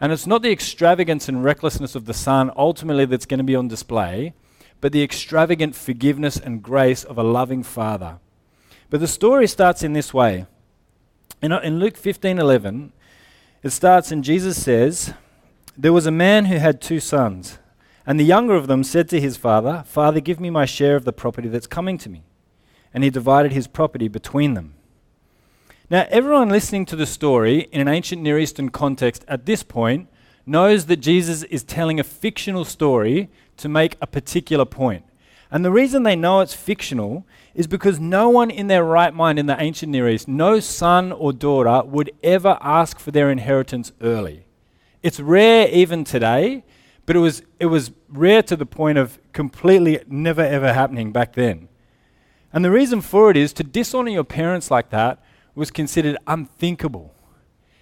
And 0.00 0.12
it's 0.12 0.26
not 0.26 0.42
the 0.42 0.50
extravagance 0.50 1.28
and 1.28 1.44
recklessness 1.44 1.94
of 1.94 2.06
the 2.06 2.14
Son 2.14 2.50
ultimately 2.56 3.04
that's 3.04 3.26
going 3.26 3.38
to 3.38 3.44
be 3.44 3.56
on 3.56 3.68
display, 3.68 4.34
but 4.80 4.92
the 4.92 5.02
extravagant 5.02 5.74
forgiveness 5.74 6.36
and 6.36 6.62
grace 6.62 7.04
of 7.04 7.16
a 7.16 7.22
loving 7.22 7.62
Father. 7.62 8.18
But 8.90 9.00
the 9.00 9.06
story 9.08 9.46
starts 9.46 9.82
in 9.82 9.92
this 9.92 10.12
way. 10.12 10.46
In, 11.40 11.52
uh, 11.52 11.60
in 11.60 11.78
Luke 11.78 11.96
15 11.96 12.38
11, 12.38 12.92
it 13.62 13.70
starts, 13.70 14.12
and 14.12 14.22
Jesus 14.22 14.62
says, 14.62 15.14
There 15.76 15.92
was 15.92 16.06
a 16.06 16.10
man 16.10 16.46
who 16.46 16.56
had 16.56 16.80
two 16.80 17.00
sons, 17.00 17.58
and 18.06 18.20
the 18.20 18.24
younger 18.24 18.54
of 18.54 18.66
them 18.66 18.84
said 18.84 19.08
to 19.08 19.20
his 19.20 19.36
father, 19.36 19.84
Father, 19.86 20.20
give 20.20 20.38
me 20.38 20.50
my 20.50 20.66
share 20.66 20.96
of 20.96 21.04
the 21.04 21.12
property 21.12 21.48
that's 21.48 21.66
coming 21.66 21.96
to 21.98 22.10
me. 22.10 22.24
And 22.92 23.02
he 23.02 23.10
divided 23.10 23.52
his 23.52 23.66
property 23.66 24.08
between 24.08 24.54
them. 24.54 24.74
Now, 25.90 26.06
everyone 26.08 26.48
listening 26.48 26.86
to 26.86 26.96
the 26.96 27.04
story 27.04 27.68
in 27.70 27.78
an 27.78 27.88
ancient 27.88 28.22
Near 28.22 28.38
Eastern 28.38 28.70
context 28.70 29.22
at 29.28 29.44
this 29.44 29.62
point 29.62 30.08
knows 30.46 30.86
that 30.86 30.96
Jesus 30.96 31.42
is 31.42 31.62
telling 31.62 32.00
a 32.00 32.04
fictional 32.04 32.64
story 32.64 33.28
to 33.58 33.68
make 33.68 33.98
a 34.00 34.06
particular 34.06 34.64
point. 34.64 35.04
And 35.50 35.62
the 35.62 35.70
reason 35.70 36.02
they 36.02 36.16
know 36.16 36.40
it's 36.40 36.54
fictional 36.54 37.26
is 37.54 37.66
because 37.66 38.00
no 38.00 38.30
one 38.30 38.50
in 38.50 38.68
their 38.68 38.82
right 38.82 39.12
mind 39.12 39.38
in 39.38 39.44
the 39.44 39.60
ancient 39.60 39.92
Near 39.92 40.08
East, 40.08 40.26
no 40.26 40.58
son 40.58 41.12
or 41.12 41.34
daughter, 41.34 41.86
would 41.86 42.12
ever 42.22 42.56
ask 42.62 42.98
for 42.98 43.10
their 43.10 43.30
inheritance 43.30 43.92
early. 44.00 44.46
It's 45.02 45.20
rare 45.20 45.68
even 45.68 46.04
today, 46.04 46.64
but 47.04 47.14
it 47.14 47.18
was, 47.18 47.42
it 47.60 47.66
was 47.66 47.92
rare 48.08 48.42
to 48.44 48.56
the 48.56 48.64
point 48.64 48.96
of 48.96 49.18
completely 49.34 50.00
never 50.08 50.40
ever 50.40 50.72
happening 50.72 51.12
back 51.12 51.34
then. 51.34 51.68
And 52.54 52.64
the 52.64 52.70
reason 52.70 53.02
for 53.02 53.30
it 53.30 53.36
is 53.36 53.52
to 53.52 53.62
dishonor 53.62 54.10
your 54.10 54.24
parents 54.24 54.70
like 54.70 54.88
that 54.88 55.22
was 55.54 55.70
considered 55.70 56.16
unthinkable. 56.26 57.14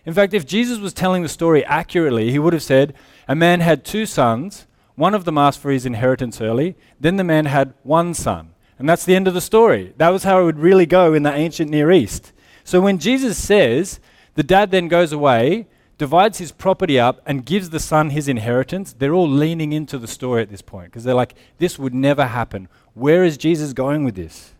In 0.05 0.15
fact, 0.15 0.35
if 0.35 0.47
Jesus 0.47 0.79
was 0.79 0.93
telling 0.93 1.23
the 1.23 1.29
story 1.29 1.65
accurately, 1.65 2.31
he 2.31 2.39
would 2.39 2.53
have 2.53 2.63
said, 2.63 2.95
A 3.29 3.35
man 3.35 3.61
had 3.61 3.85
two 3.85 4.05
sons, 4.07 4.67
one 4.95 5.15
of 5.15 5.25
them 5.25 5.39
asked 5.39 5.61
for 5.61 5.71
his 5.71 5.87
inheritance 5.87 6.41
early, 6.41 6.77
then 7.01 7.17
the 7.17 7.25
man 7.25 7.47
had 7.47 7.75
one 7.83 8.15
son. 8.15 8.51
And 8.79 8.89
that's 8.89 9.05
the 9.05 9.15
end 9.15 9.29
of 9.29 9.35
the 9.35 9.41
story. 9.41 9.95
That 9.97 10.09
was 10.09 10.25
how 10.25 10.41
it 10.41 10.45
would 10.45 10.59
really 10.59 10.87
go 10.87 11.15
in 11.15 11.23
the 11.23 11.33
ancient 11.33 11.71
Near 11.71 11.93
East. 11.93 12.33
So 12.65 12.81
when 12.81 12.99
Jesus 12.99 13.39
says, 13.39 14.01
the 14.35 14.43
dad 14.43 14.71
then 14.71 14.89
goes 14.89 15.13
away, 15.13 15.69
divides 15.99 16.39
his 16.39 16.53
property 16.53 16.99
up, 16.99 17.21
and 17.25 17.47
gives 17.47 17.71
the 17.71 17.79
son 17.79 18.11
his 18.11 18.29
inheritance, 18.29 18.93
they're 18.93 19.15
all 19.15 19.29
leaning 19.29 19.73
into 19.73 19.99
the 19.99 20.09
story 20.09 20.43
at 20.43 20.51
this 20.51 20.63
point 20.63 20.87
because 20.87 21.05
they're 21.05 21.15
like, 21.15 21.35
this 21.59 21.79
would 21.79 21.95
never 21.95 22.27
happen. 22.27 22.69
Where 22.95 23.23
is 23.25 23.37
Jesus 23.37 23.73
going 23.73 24.05
with 24.05 24.17
this? 24.17 24.55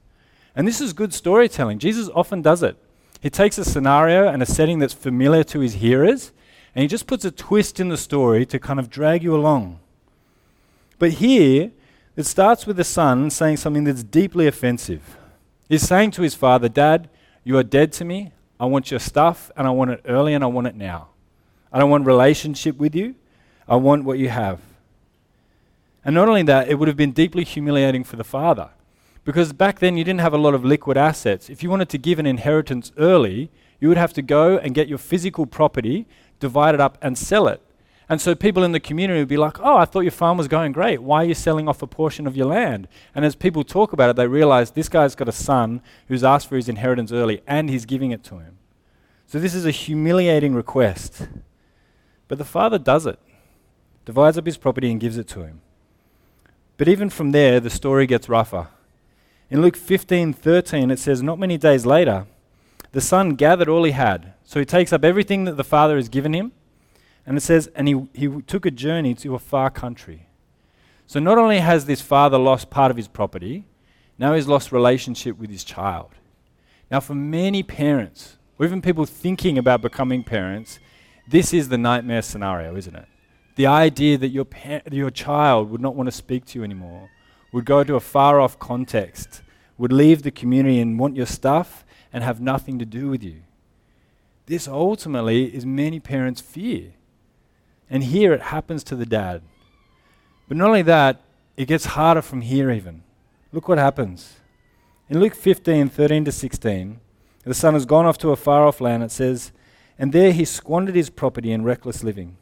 And 0.55 0.69
this 0.69 0.81
is 0.81 0.93
good 0.93 1.13
storytelling. 1.13 1.79
Jesus 1.79 2.09
often 2.15 2.43
does 2.43 2.63
it. 2.63 2.77
He 3.23 3.31
takes 3.31 3.57
a 3.57 3.65
scenario 3.65 4.27
and 4.27 4.43
a 4.43 4.47
setting 4.47 4.81
that's 4.81 4.93
familiar 4.93 5.45
to 5.45 5.61
his 5.61 5.75
hearers, 5.75 6.33
and 6.75 6.83
he 6.83 6.89
just 6.89 7.07
puts 7.07 7.25
a 7.25 7.31
twist 7.31 7.79
in 7.79 7.89
the 7.89 7.97
story 7.97 8.45
to 8.47 8.59
kind 8.59 8.81
of 8.81 8.91
drag 8.91 9.23
you 9.23 9.33
along. 9.37 9.79
But 10.99 11.13
here, 11.13 11.71
it 12.17 12.25
starts 12.25 12.67
with 12.67 12.77
the 12.77 12.85
son 12.85 13.31
saying 13.31 13.59
something 13.59 13.85
that's 13.85 14.03
deeply 14.03 14.49
offensive. 14.49 15.17
He's 15.69 15.83
saying 15.83 16.11
to 16.13 16.23
his 16.23 16.35
father, 16.35 16.69
Dad, 16.69 17.09
You 17.45 17.57
are 17.59 17.63
dead 17.63 17.93
to 17.93 18.05
me. 18.05 18.33
I 18.59 18.67
want 18.67 18.91
your 18.91 19.01
stuff, 19.01 19.53
and 19.57 19.69
I 19.69 19.71
want 19.71 19.93
it 19.93 20.01
early, 20.05 20.35
and 20.35 20.43
I 20.43 20.49
want 20.49 20.67
it 20.67 20.75
now. 20.75 21.09
I 21.73 21.79
don't 21.79 21.91
want 21.91 22.05
relationship 22.05 22.77
with 22.77 22.95
you. 22.95 23.15
I 23.69 23.77
want 23.77 24.03
what 24.03 24.19
you 24.19 24.31
have. 24.31 24.61
And 26.05 26.17
not 26.17 26.29
only 26.29 26.43
that, 26.43 26.69
it 26.69 26.75
would 26.75 26.89
have 26.89 26.97
been 26.97 27.13
deeply 27.13 27.45
humiliating 27.45 28.03
for 28.03 28.17
the 28.17 28.25
father. 28.25 28.71
Because 29.25 29.53
back 29.53 29.79
then 29.79 29.97
you 29.97 30.05
didn't 30.05 30.21
have 30.21 30.35
a 30.35 30.39
lot 30.39 30.55
of 30.55 30.65
liquid 30.65 30.97
assets. 30.97 31.49
If 31.49 31.63
you 31.63 31.71
wanted 31.71 31.89
to 31.91 31.99
give 31.99 32.19
an 32.19 32.27
inheritance 32.27 32.93
early, 32.99 33.51
you 33.79 33.89
would 33.89 33.97
have 33.97 34.13
to 34.15 34.23
go 34.23 34.59
and 34.59 34.75
get 34.75 34.89
your 34.89 34.99
physical 34.99 35.47
property, 35.47 36.07
divide 36.41 36.75
it 36.75 36.81
up, 36.81 36.99
and 37.01 37.17
sell 37.17 37.47
it. 37.47 37.61
And 38.09 38.21
so 38.21 38.35
people 38.35 38.65
in 38.65 38.73
the 38.73 38.81
community 38.81 39.21
would 39.21 39.29
be 39.29 39.37
like, 39.37 39.59
oh, 39.61 39.77
I 39.77 39.85
thought 39.85 40.01
your 40.01 40.11
farm 40.11 40.37
was 40.37 40.49
going 40.49 40.73
great. 40.73 41.03
Why 41.03 41.23
are 41.23 41.27
you 41.27 41.35
selling 41.35 41.69
off 41.69 41.83
a 41.83 41.87
portion 41.87 42.27
of 42.27 42.37
your 42.37 42.47
land? 42.47 42.89
And 43.15 43.25
as 43.25 43.35
people 43.35 43.65
talk 43.65 43.93
about 43.93 44.11
it, 44.11 44.17
they 44.17 44.27
realize 44.27 44.73
this 44.73 44.89
guy's 44.89 45.15
got 45.15 45.29
a 45.29 45.33
son 45.33 45.81
who's 46.09 46.25
asked 46.25 46.49
for 46.49 46.57
his 46.57 46.69
inheritance 46.69 47.13
early 47.13 47.43
and 47.47 47.71
he's 47.71 47.87
giving 47.87 48.11
it 48.11 48.23
to 48.25 48.39
him. 48.39 48.59
So 49.27 49.39
this 49.39 49.55
is 49.55 49.65
a 49.65 49.71
humiliating 49.71 50.55
request. 50.55 51.29
But 52.29 52.39
the 52.39 52.45
father 52.45 52.79
does 52.79 53.07
it, 53.07 53.19
divides 54.05 54.37
up 54.37 54.47
his 54.47 54.57
property 54.59 54.91
and 54.91 55.01
gives 55.01 55.17
it 55.17 55.29
to 55.29 55.43
him. 55.43 55.61
But 56.77 56.89
even 56.89 57.09
from 57.09 57.31
there, 57.31 57.61
the 57.61 57.71
story 57.71 58.07
gets 58.07 58.29
rougher. 58.29 58.69
In 59.53 59.61
Luke 59.61 59.77
15 59.77 60.33
13, 60.33 60.91
it 60.91 60.99
says, 60.99 61.23
Not 61.23 61.39
many 61.39 61.59
days 61.59 61.85
later, 61.85 62.25
the 62.93 63.03
son 63.03 63.35
gathered 63.35 63.69
all 63.69 63.85
he 63.85 63.93
had. 63.93 64.33
So 64.45 64.59
he 64.59 64.65
takes 64.65 64.95
up 64.95 65.05
everything 65.05 65.45
that 65.45 65.59
the 65.59 65.63
father 65.63 65.97
has 65.97 66.09
given 66.09 66.33
him, 66.33 66.53
and 67.27 67.37
it 67.37 67.43
says, 67.43 67.69
And 67.75 67.87
he, 67.87 68.09
he 68.15 68.29
took 68.47 68.65
a 68.65 68.71
journey 68.71 69.13
to 69.17 69.35
a 69.35 69.39
far 69.39 69.69
country. 69.69 70.27
So 71.07 71.21
not 71.21 71.37
only 71.37 71.59
has 71.59 71.85
this 71.85 72.01
father 72.01 72.39
lost 72.39 72.71
part 72.71 72.91
of 72.91 72.97
his 72.97 73.09
property, 73.09 73.67
now 74.17 74.33
he's 74.33 74.49
lost 74.49 74.73
relationship 74.73 75.37
with 75.37 75.51
his 75.51 75.65
child. 75.65 76.13
Now, 76.91 77.01
for 77.01 77.15
many 77.15 77.63
parents, 77.63 78.39
or 78.59 78.65
even 78.65 78.81
people 78.81 79.05
thinking 79.05 79.59
about 79.59 79.83
becoming 79.83 80.25
parents, 80.25 80.79
this 81.29 81.53
is 81.53 81.69
the 81.69 81.77
nightmare 81.77 82.23
scenario, 82.23 82.75
isn't 82.75 82.97
it? 82.97 83.07
The 83.57 83.67
idea 83.67 84.17
that 84.17 84.29
your, 84.29 84.47
your 84.91 85.11
child 85.11 85.69
would 85.69 85.83
not 85.83 85.95
want 85.95 86.07
to 86.07 86.13
speak 86.13 86.47
to 86.47 86.59
you 86.59 86.65
anymore, 86.65 87.11
would 87.53 87.67
go 87.67 87.85
to 87.85 87.95
a 87.95 88.01
far 88.01 88.41
off 88.41 88.59
context, 88.59 89.42
would 89.79 89.93
leave 89.93 90.23
the 90.23 90.31
community 90.31 90.81
and 90.81 90.99
want 90.99 91.17
your 91.17 91.27
stuff 91.27 91.85
and 92.13 92.23
have 92.23 92.41
nothing 92.41 92.79
to 92.79 92.85
do 92.85 93.09
with 93.09 93.23
you. 93.23 93.43
This 94.47 94.69
ultimately 94.69 95.55
is 95.55 95.65
many 95.65 96.01
parents' 96.01 96.41
fear. 96.41 96.93
And 97.89 98.05
here 98.05 98.33
it 98.33 98.43
happens 98.43 98.85
to 98.85 98.97
the 98.97 99.07
dad. 99.07 99.43
But 100.49 100.57
not 100.57 100.69
only 100.69 100.83
that, 100.83 101.21
it 101.57 101.67
gets 101.67 101.87
harder 101.87 102.23
from 102.23 102.41
here 102.41 102.71
even. 102.71 103.03
Look 103.53 103.69
what 103.69 103.79
happens. 103.79 104.37
In 105.09 105.21
Luke 105.21 105.35
15, 105.35 105.89
13 105.89 106.25
to 106.25 106.33
16, 106.33 107.01
the 107.45 107.55
son 107.55 107.75
has 107.75 107.85
gone 107.85 108.07
off 108.07 108.19
to 108.19 108.31
a 108.31 108.37
far 108.37 108.67
off 108.67 108.81
land, 108.81 109.03
it 109.03 109.11
says, 109.11 109.53
and 109.99 110.13
there 110.13 110.33
he 110.33 110.45
squandered 110.45 110.95
his 110.95 111.11
property 111.11 111.53
in 111.53 111.65
reckless 111.65 112.03
living. 112.03 112.37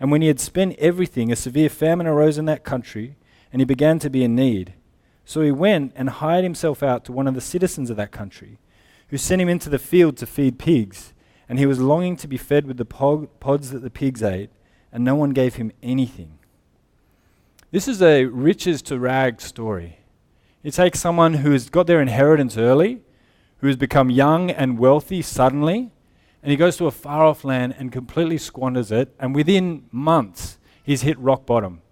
And 0.00 0.10
when 0.10 0.22
he 0.22 0.28
had 0.28 0.40
spent 0.40 0.76
everything, 0.78 1.30
a 1.30 1.36
severe 1.36 1.68
famine 1.68 2.06
arose 2.06 2.38
in 2.38 2.44
that 2.46 2.64
country, 2.64 3.16
and 3.52 3.60
he 3.60 3.64
began 3.64 3.98
to 4.00 4.10
be 4.10 4.24
in 4.24 4.34
need. 4.34 4.74
So 5.28 5.42
he 5.42 5.50
went 5.50 5.92
and 5.94 6.08
hired 6.08 6.42
himself 6.42 6.82
out 6.82 7.04
to 7.04 7.12
one 7.12 7.26
of 7.26 7.34
the 7.34 7.42
citizens 7.42 7.90
of 7.90 7.98
that 7.98 8.12
country, 8.12 8.56
who 9.08 9.18
sent 9.18 9.42
him 9.42 9.48
into 9.50 9.68
the 9.68 9.78
field 9.78 10.16
to 10.16 10.26
feed 10.26 10.58
pigs. 10.58 11.12
And 11.50 11.58
he 11.58 11.66
was 11.66 11.78
longing 11.78 12.16
to 12.16 12.26
be 12.26 12.38
fed 12.38 12.66
with 12.66 12.78
the 12.78 12.86
pods 12.86 13.70
that 13.70 13.80
the 13.80 13.90
pigs 13.90 14.22
ate, 14.22 14.48
and 14.90 15.04
no 15.04 15.14
one 15.14 15.30
gave 15.30 15.56
him 15.56 15.70
anything. 15.82 16.38
This 17.70 17.86
is 17.86 18.00
a 18.00 18.24
riches 18.24 18.80
to 18.84 18.98
rags 18.98 19.44
story. 19.44 19.98
It 20.62 20.72
takes 20.72 20.98
someone 20.98 21.34
who 21.34 21.52
has 21.52 21.68
got 21.68 21.86
their 21.86 22.00
inheritance 22.00 22.56
early, 22.56 23.02
who 23.58 23.66
has 23.66 23.76
become 23.76 24.08
young 24.08 24.50
and 24.50 24.78
wealthy 24.78 25.20
suddenly, 25.20 25.92
and 26.42 26.50
he 26.50 26.56
goes 26.56 26.78
to 26.78 26.86
a 26.86 26.90
far 26.90 27.26
off 27.26 27.44
land 27.44 27.74
and 27.78 27.92
completely 27.92 28.38
squanders 28.38 28.90
it. 28.90 29.14
And 29.20 29.34
within 29.34 29.84
months, 29.92 30.56
he's 30.82 31.02
hit 31.02 31.18
rock 31.18 31.44
bottom. 31.44 31.82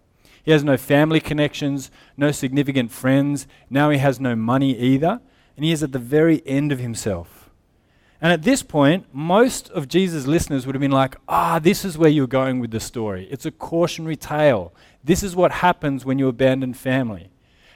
He 0.47 0.53
has 0.53 0.63
no 0.63 0.77
family 0.77 1.19
connections, 1.19 1.91
no 2.17 2.31
significant 2.31 2.93
friends. 2.93 3.49
Now 3.69 3.91
he 3.91 3.99
has 3.99 4.21
no 4.21 4.37
money 4.37 4.79
either. 4.79 5.21
And 5.57 5.65
he 5.65 5.73
is 5.73 5.83
at 5.83 5.91
the 5.91 5.99
very 5.99 6.41
end 6.47 6.71
of 6.71 6.79
himself. 6.79 7.51
And 8.23 8.33
at 8.33 8.43
this 8.45 8.63
point, 8.63 9.07
most 9.13 9.69
of 9.71 9.89
Jesus' 9.89 10.29
listeners 10.29 10.65
would 10.65 10.77
have 10.77 10.81
been 10.81 10.93
like, 10.93 11.17
ah, 11.29 11.59
this 11.59 11.85
is 11.85 11.99
where 11.99 12.09
you're 12.09 12.29
going 12.29 12.61
with 12.61 12.71
the 12.71 12.79
story. 12.79 13.27
It's 13.29 13.45
a 13.45 13.51
cautionary 13.51 14.15
tale. 14.15 14.73
This 15.03 15.25
is 15.25 15.35
what 15.35 15.51
happens 15.51 16.05
when 16.05 16.17
you 16.19 16.29
abandon 16.29 16.75
family. 16.75 17.29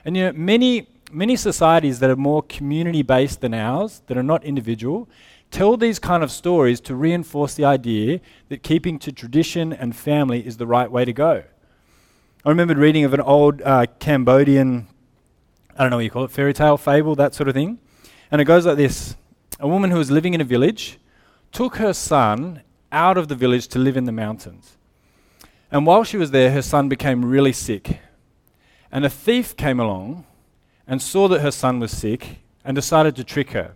And 0.04 0.16
you 0.16 0.26
know, 0.26 0.32
many, 0.32 0.86
many 1.10 1.34
societies 1.34 1.98
that 1.98 2.08
are 2.08 2.16
more 2.16 2.42
community 2.44 3.02
based 3.02 3.40
than 3.40 3.52
ours, 3.52 4.02
that 4.06 4.16
are 4.16 4.22
not 4.22 4.44
individual, 4.44 5.08
tell 5.50 5.76
these 5.76 5.98
kind 5.98 6.22
of 6.22 6.30
stories 6.30 6.80
to 6.82 6.94
reinforce 6.94 7.54
the 7.54 7.64
idea 7.64 8.20
that 8.48 8.62
keeping 8.62 8.96
to 9.00 9.10
tradition 9.10 9.72
and 9.72 9.96
family 9.96 10.46
is 10.46 10.56
the 10.56 10.68
right 10.68 10.90
way 10.90 11.04
to 11.04 11.12
go. 11.12 11.42
I 12.42 12.48
remembered 12.48 12.78
reading 12.78 13.04
of 13.04 13.12
an 13.12 13.20
old 13.20 13.60
uh, 13.60 13.84
Cambodian, 13.98 14.86
I 15.76 15.82
don't 15.82 15.90
know 15.90 15.96
what 15.96 16.04
you 16.04 16.10
call 16.10 16.24
it, 16.24 16.30
fairy 16.30 16.54
tale, 16.54 16.78
fable, 16.78 17.14
that 17.16 17.34
sort 17.34 17.50
of 17.50 17.54
thing. 17.54 17.78
And 18.30 18.40
it 18.40 18.46
goes 18.46 18.64
like 18.64 18.78
this 18.78 19.14
A 19.58 19.68
woman 19.68 19.90
who 19.90 19.98
was 19.98 20.10
living 20.10 20.32
in 20.32 20.40
a 20.40 20.44
village 20.44 20.98
took 21.52 21.76
her 21.76 21.92
son 21.92 22.62
out 22.90 23.18
of 23.18 23.28
the 23.28 23.34
village 23.34 23.68
to 23.68 23.78
live 23.78 23.94
in 23.94 24.06
the 24.06 24.12
mountains. 24.12 24.78
And 25.70 25.84
while 25.84 26.02
she 26.02 26.16
was 26.16 26.30
there, 26.30 26.50
her 26.52 26.62
son 26.62 26.88
became 26.88 27.26
really 27.26 27.52
sick. 27.52 28.00
And 28.90 29.04
a 29.04 29.10
thief 29.10 29.54
came 29.54 29.78
along 29.78 30.24
and 30.86 31.02
saw 31.02 31.28
that 31.28 31.42
her 31.42 31.50
son 31.50 31.78
was 31.78 31.90
sick 31.90 32.38
and 32.64 32.74
decided 32.74 33.16
to 33.16 33.24
trick 33.24 33.50
her. 33.50 33.74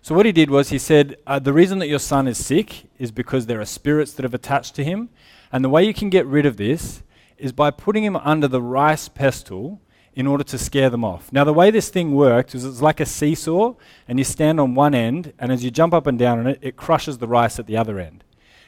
So, 0.00 0.14
what 0.14 0.24
he 0.24 0.32
did 0.32 0.48
was 0.48 0.70
he 0.70 0.78
said, 0.78 1.16
uh, 1.26 1.38
The 1.38 1.52
reason 1.52 1.80
that 1.80 1.88
your 1.88 1.98
son 1.98 2.26
is 2.26 2.42
sick 2.42 2.88
is 2.98 3.12
because 3.12 3.44
there 3.44 3.60
are 3.60 3.66
spirits 3.66 4.14
that 4.14 4.22
have 4.22 4.32
attached 4.32 4.74
to 4.76 4.84
him. 4.84 5.10
And 5.52 5.62
the 5.62 5.68
way 5.68 5.84
you 5.84 5.92
can 5.92 6.08
get 6.08 6.24
rid 6.24 6.46
of 6.46 6.56
this 6.56 7.02
is 7.40 7.52
by 7.52 7.70
putting 7.70 8.04
him 8.04 8.16
under 8.16 8.46
the 8.46 8.62
rice 8.62 9.08
pestle 9.08 9.80
in 10.14 10.26
order 10.26 10.44
to 10.44 10.58
scare 10.58 10.90
them 10.90 11.04
off. 11.04 11.32
Now, 11.32 11.44
the 11.44 11.52
way 11.52 11.70
this 11.70 11.88
thing 11.88 12.14
works 12.14 12.54
is 12.54 12.64
it's 12.64 12.82
like 12.82 13.00
a 13.00 13.06
seesaw, 13.06 13.74
and 14.08 14.18
you 14.18 14.24
stand 14.24 14.60
on 14.60 14.74
one 14.74 14.94
end, 14.94 15.32
and 15.38 15.52
as 15.52 15.64
you 15.64 15.70
jump 15.70 15.94
up 15.94 16.06
and 16.06 16.18
down 16.18 16.38
on 16.40 16.46
it, 16.46 16.58
it 16.60 16.76
crushes 16.76 17.18
the 17.18 17.28
rice 17.28 17.58
at 17.58 17.66
the 17.66 17.76
other 17.76 17.98
end. 17.98 18.24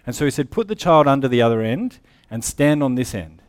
And 0.06 0.14
so 0.14 0.24
he 0.24 0.30
said, 0.30 0.50
Put 0.50 0.68
the 0.68 0.74
child 0.74 1.06
under 1.06 1.28
the 1.28 1.42
other 1.42 1.60
end 1.60 1.98
and 2.30 2.44
stand 2.44 2.82
on 2.82 2.94
this 2.94 3.14
end. 3.14 3.42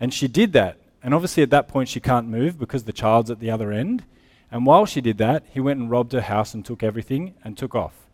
And 0.00 0.12
she 0.12 0.28
did 0.28 0.52
that. 0.52 0.78
And 1.02 1.14
obviously, 1.14 1.42
at 1.42 1.50
that 1.50 1.68
point, 1.68 1.88
she 1.88 2.00
can't 2.00 2.28
move 2.28 2.58
because 2.58 2.84
the 2.84 2.92
child's 2.92 3.30
at 3.30 3.40
the 3.40 3.50
other 3.50 3.72
end. 3.72 4.04
And 4.50 4.66
while 4.66 4.86
she 4.86 5.00
did 5.00 5.18
that, 5.18 5.44
he 5.50 5.60
went 5.60 5.80
and 5.80 5.90
robbed 5.90 6.12
her 6.12 6.20
house 6.20 6.54
and 6.54 6.64
took 6.64 6.82
everything 6.82 7.34
and 7.42 7.56
took 7.56 7.74
off. 7.74 8.06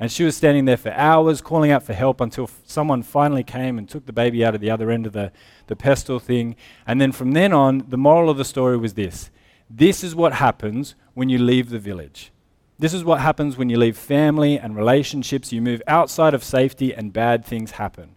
And 0.00 0.10
she 0.10 0.24
was 0.24 0.34
standing 0.34 0.64
there 0.64 0.78
for 0.78 0.90
hours 0.92 1.42
calling 1.42 1.70
out 1.70 1.82
for 1.82 1.92
help 1.92 2.22
until 2.22 2.44
f- 2.44 2.60
someone 2.64 3.02
finally 3.02 3.44
came 3.44 3.76
and 3.76 3.86
took 3.86 4.06
the 4.06 4.14
baby 4.14 4.42
out 4.42 4.54
of 4.54 4.62
the 4.62 4.70
other 4.70 4.90
end 4.90 5.04
of 5.04 5.12
the, 5.12 5.30
the 5.66 5.76
pestle 5.76 6.18
thing. 6.18 6.56
And 6.86 6.98
then 6.98 7.12
from 7.12 7.32
then 7.32 7.52
on, 7.52 7.84
the 7.86 7.98
moral 7.98 8.30
of 8.30 8.38
the 8.38 8.44
story 8.44 8.78
was 8.78 8.94
this 8.94 9.30
this 9.68 10.02
is 10.02 10.14
what 10.16 10.32
happens 10.32 10.96
when 11.14 11.28
you 11.28 11.38
leave 11.38 11.68
the 11.68 11.78
village. 11.78 12.32
This 12.78 12.94
is 12.94 13.04
what 13.04 13.20
happens 13.20 13.58
when 13.58 13.68
you 13.68 13.76
leave 13.76 13.96
family 13.96 14.58
and 14.58 14.74
relationships. 14.74 15.52
You 15.52 15.60
move 15.60 15.82
outside 15.86 16.32
of 16.32 16.42
safety, 16.42 16.94
and 16.94 17.12
bad 17.12 17.44
things 17.44 17.72
happen. 17.72 18.16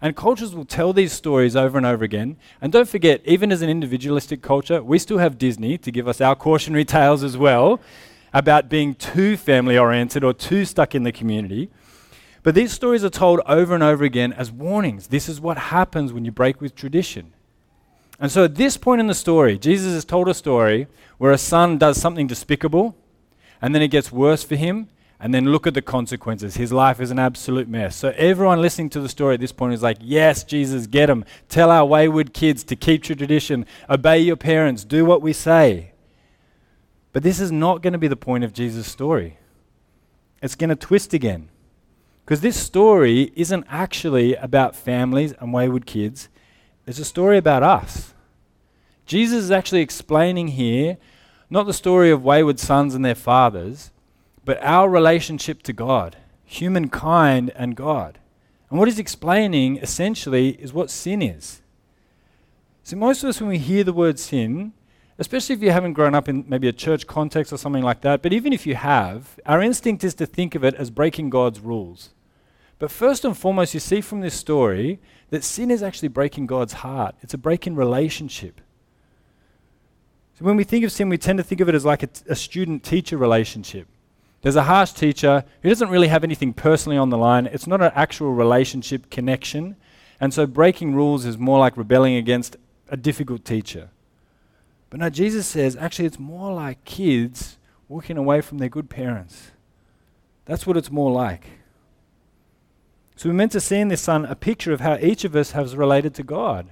And 0.00 0.14
cultures 0.14 0.54
will 0.54 0.64
tell 0.64 0.92
these 0.92 1.12
stories 1.12 1.56
over 1.56 1.76
and 1.76 1.86
over 1.86 2.04
again. 2.04 2.36
And 2.60 2.72
don't 2.72 2.88
forget, 2.88 3.20
even 3.24 3.50
as 3.50 3.60
an 3.60 3.68
individualistic 3.70 4.40
culture, 4.40 4.82
we 4.82 4.98
still 5.00 5.18
have 5.18 5.36
Disney 5.36 5.78
to 5.78 5.90
give 5.90 6.06
us 6.06 6.20
our 6.20 6.36
cautionary 6.36 6.84
tales 6.84 7.24
as 7.24 7.36
well 7.36 7.80
about 8.34 8.68
being 8.68 8.94
too 8.94 9.36
family 9.36 9.78
oriented 9.78 10.24
or 10.24 10.34
too 10.34 10.64
stuck 10.64 10.94
in 10.94 11.04
the 11.04 11.12
community. 11.12 11.70
But 12.42 12.54
these 12.54 12.72
stories 12.72 13.04
are 13.04 13.10
told 13.10 13.40
over 13.46 13.74
and 13.74 13.82
over 13.82 14.04
again 14.04 14.32
as 14.32 14.52
warnings. 14.52 15.06
This 15.06 15.28
is 15.28 15.40
what 15.40 15.56
happens 15.56 16.12
when 16.12 16.26
you 16.26 16.32
break 16.32 16.60
with 16.60 16.74
tradition. 16.74 17.32
And 18.20 18.30
so 18.30 18.44
at 18.44 18.56
this 18.56 18.76
point 18.76 19.00
in 19.00 19.06
the 19.06 19.14
story, 19.14 19.56
Jesus 19.56 19.94
has 19.94 20.04
told 20.04 20.28
a 20.28 20.34
story 20.34 20.88
where 21.16 21.32
a 21.32 21.38
son 21.38 21.78
does 21.78 21.96
something 21.96 22.26
despicable, 22.26 22.96
and 23.62 23.74
then 23.74 23.82
it 23.82 23.88
gets 23.88 24.12
worse 24.12 24.42
for 24.42 24.56
him, 24.56 24.88
and 25.18 25.32
then 25.32 25.46
look 25.46 25.66
at 25.66 25.74
the 25.74 25.80
consequences. 25.80 26.56
His 26.56 26.72
life 26.72 27.00
is 27.00 27.10
an 27.10 27.18
absolute 27.18 27.66
mess. 27.66 27.96
So 27.96 28.12
everyone 28.16 28.60
listening 28.60 28.90
to 28.90 29.00
the 29.00 29.08
story 29.08 29.34
at 29.34 29.40
this 29.40 29.52
point 29.52 29.72
is 29.72 29.82
like, 29.82 29.96
Yes, 30.00 30.44
Jesus, 30.44 30.86
get 30.86 31.08
him. 31.08 31.24
Tell 31.48 31.70
our 31.70 31.86
wayward 31.86 32.34
kids 32.34 32.62
to 32.64 32.76
keep 32.76 33.08
your 33.08 33.16
tradition, 33.16 33.64
obey 33.88 34.18
your 34.18 34.36
parents, 34.36 34.84
do 34.84 35.06
what 35.06 35.22
we 35.22 35.32
say. 35.32 35.93
But 37.14 37.22
this 37.22 37.38
is 37.38 37.52
not 37.52 37.80
going 37.80 37.92
to 37.92 37.98
be 37.98 38.08
the 38.08 38.16
point 38.16 38.42
of 38.42 38.52
Jesus' 38.52 38.90
story. 38.90 39.38
It's 40.42 40.56
going 40.56 40.70
to 40.70 40.76
twist 40.76 41.14
again. 41.14 41.48
Because 42.24 42.40
this 42.40 42.60
story 42.60 43.32
isn't 43.36 43.66
actually 43.70 44.34
about 44.34 44.74
families 44.74 45.32
and 45.38 45.52
wayward 45.52 45.86
kids, 45.86 46.28
it's 46.86 46.98
a 46.98 47.04
story 47.04 47.38
about 47.38 47.62
us. 47.62 48.14
Jesus 49.06 49.44
is 49.44 49.50
actually 49.52 49.80
explaining 49.80 50.48
here 50.48 50.98
not 51.48 51.66
the 51.66 51.72
story 51.72 52.10
of 52.10 52.24
wayward 52.24 52.58
sons 52.58 52.96
and 52.96 53.04
their 53.04 53.14
fathers, 53.14 53.92
but 54.44 54.60
our 54.60 54.90
relationship 54.90 55.62
to 55.62 55.72
God, 55.72 56.16
humankind 56.44 57.52
and 57.54 57.76
God. 57.76 58.18
And 58.70 58.78
what 58.78 58.88
he's 58.88 58.98
explaining 58.98 59.76
essentially 59.76 60.60
is 60.60 60.72
what 60.72 60.90
sin 60.90 61.22
is. 61.22 61.62
So, 62.82 62.96
most 62.96 63.22
of 63.22 63.28
us, 63.28 63.40
when 63.40 63.50
we 63.50 63.58
hear 63.58 63.84
the 63.84 63.92
word 63.92 64.18
sin, 64.18 64.72
especially 65.18 65.54
if 65.54 65.62
you 65.62 65.70
haven't 65.70 65.92
grown 65.92 66.14
up 66.14 66.28
in 66.28 66.44
maybe 66.48 66.68
a 66.68 66.72
church 66.72 67.06
context 67.06 67.52
or 67.52 67.56
something 67.56 67.82
like 67.82 68.00
that, 68.00 68.22
but 68.22 68.32
even 68.32 68.52
if 68.52 68.66
you 68.66 68.74
have, 68.74 69.38
our 69.46 69.62
instinct 69.62 70.04
is 70.04 70.14
to 70.14 70.26
think 70.26 70.54
of 70.54 70.64
it 70.64 70.74
as 70.74 70.90
breaking 70.90 71.30
God's 71.30 71.60
rules. 71.60 72.10
But 72.78 72.90
first 72.90 73.24
and 73.24 73.36
foremost, 73.36 73.74
you 73.74 73.80
see 73.80 74.00
from 74.00 74.20
this 74.20 74.34
story 74.34 74.98
that 75.30 75.44
sin 75.44 75.70
is 75.70 75.82
actually 75.82 76.08
breaking 76.08 76.46
God's 76.46 76.74
heart. 76.74 77.14
It's 77.22 77.34
a 77.34 77.38
break 77.38 77.66
in 77.66 77.76
relationship. 77.76 78.60
So 80.38 80.44
when 80.44 80.56
we 80.56 80.64
think 80.64 80.84
of 80.84 80.90
sin, 80.90 81.08
we 81.08 81.16
tend 81.16 81.38
to 81.38 81.44
think 81.44 81.60
of 81.60 81.68
it 81.68 81.76
as 81.76 81.84
like 81.84 82.02
a 82.02 82.34
student 82.34 82.82
teacher 82.82 83.16
relationship. 83.16 83.86
There's 84.42 84.56
a 84.56 84.64
harsh 84.64 84.92
teacher 84.92 85.44
who 85.62 85.68
doesn't 85.68 85.88
really 85.88 86.08
have 86.08 86.24
anything 86.24 86.52
personally 86.52 86.98
on 86.98 87.08
the 87.08 87.16
line, 87.16 87.46
it's 87.46 87.66
not 87.66 87.80
an 87.80 87.92
actual 87.94 88.34
relationship 88.34 89.08
connection. 89.10 89.76
And 90.20 90.34
so 90.34 90.46
breaking 90.46 90.94
rules 90.94 91.24
is 91.24 91.38
more 91.38 91.58
like 91.58 91.76
rebelling 91.76 92.16
against 92.16 92.56
a 92.88 92.96
difficult 92.96 93.44
teacher. 93.44 93.90
But 94.94 95.00
no, 95.00 95.10
Jesus 95.10 95.48
says 95.48 95.74
actually 95.74 96.04
it's 96.04 96.20
more 96.20 96.52
like 96.52 96.84
kids 96.84 97.58
walking 97.88 98.16
away 98.16 98.40
from 98.40 98.58
their 98.58 98.68
good 98.68 98.88
parents. 98.88 99.50
That's 100.44 100.68
what 100.68 100.76
it's 100.76 100.88
more 100.92 101.10
like. 101.10 101.48
So 103.16 103.28
we're 103.28 103.34
meant 103.34 103.50
to 103.50 103.60
see 103.60 103.78
in 103.80 103.88
this 103.88 104.02
son 104.02 104.24
a 104.24 104.36
picture 104.36 104.72
of 104.72 104.78
how 104.78 104.96
each 104.98 105.24
of 105.24 105.34
us 105.34 105.50
has 105.50 105.74
related 105.74 106.14
to 106.14 106.22
God. 106.22 106.70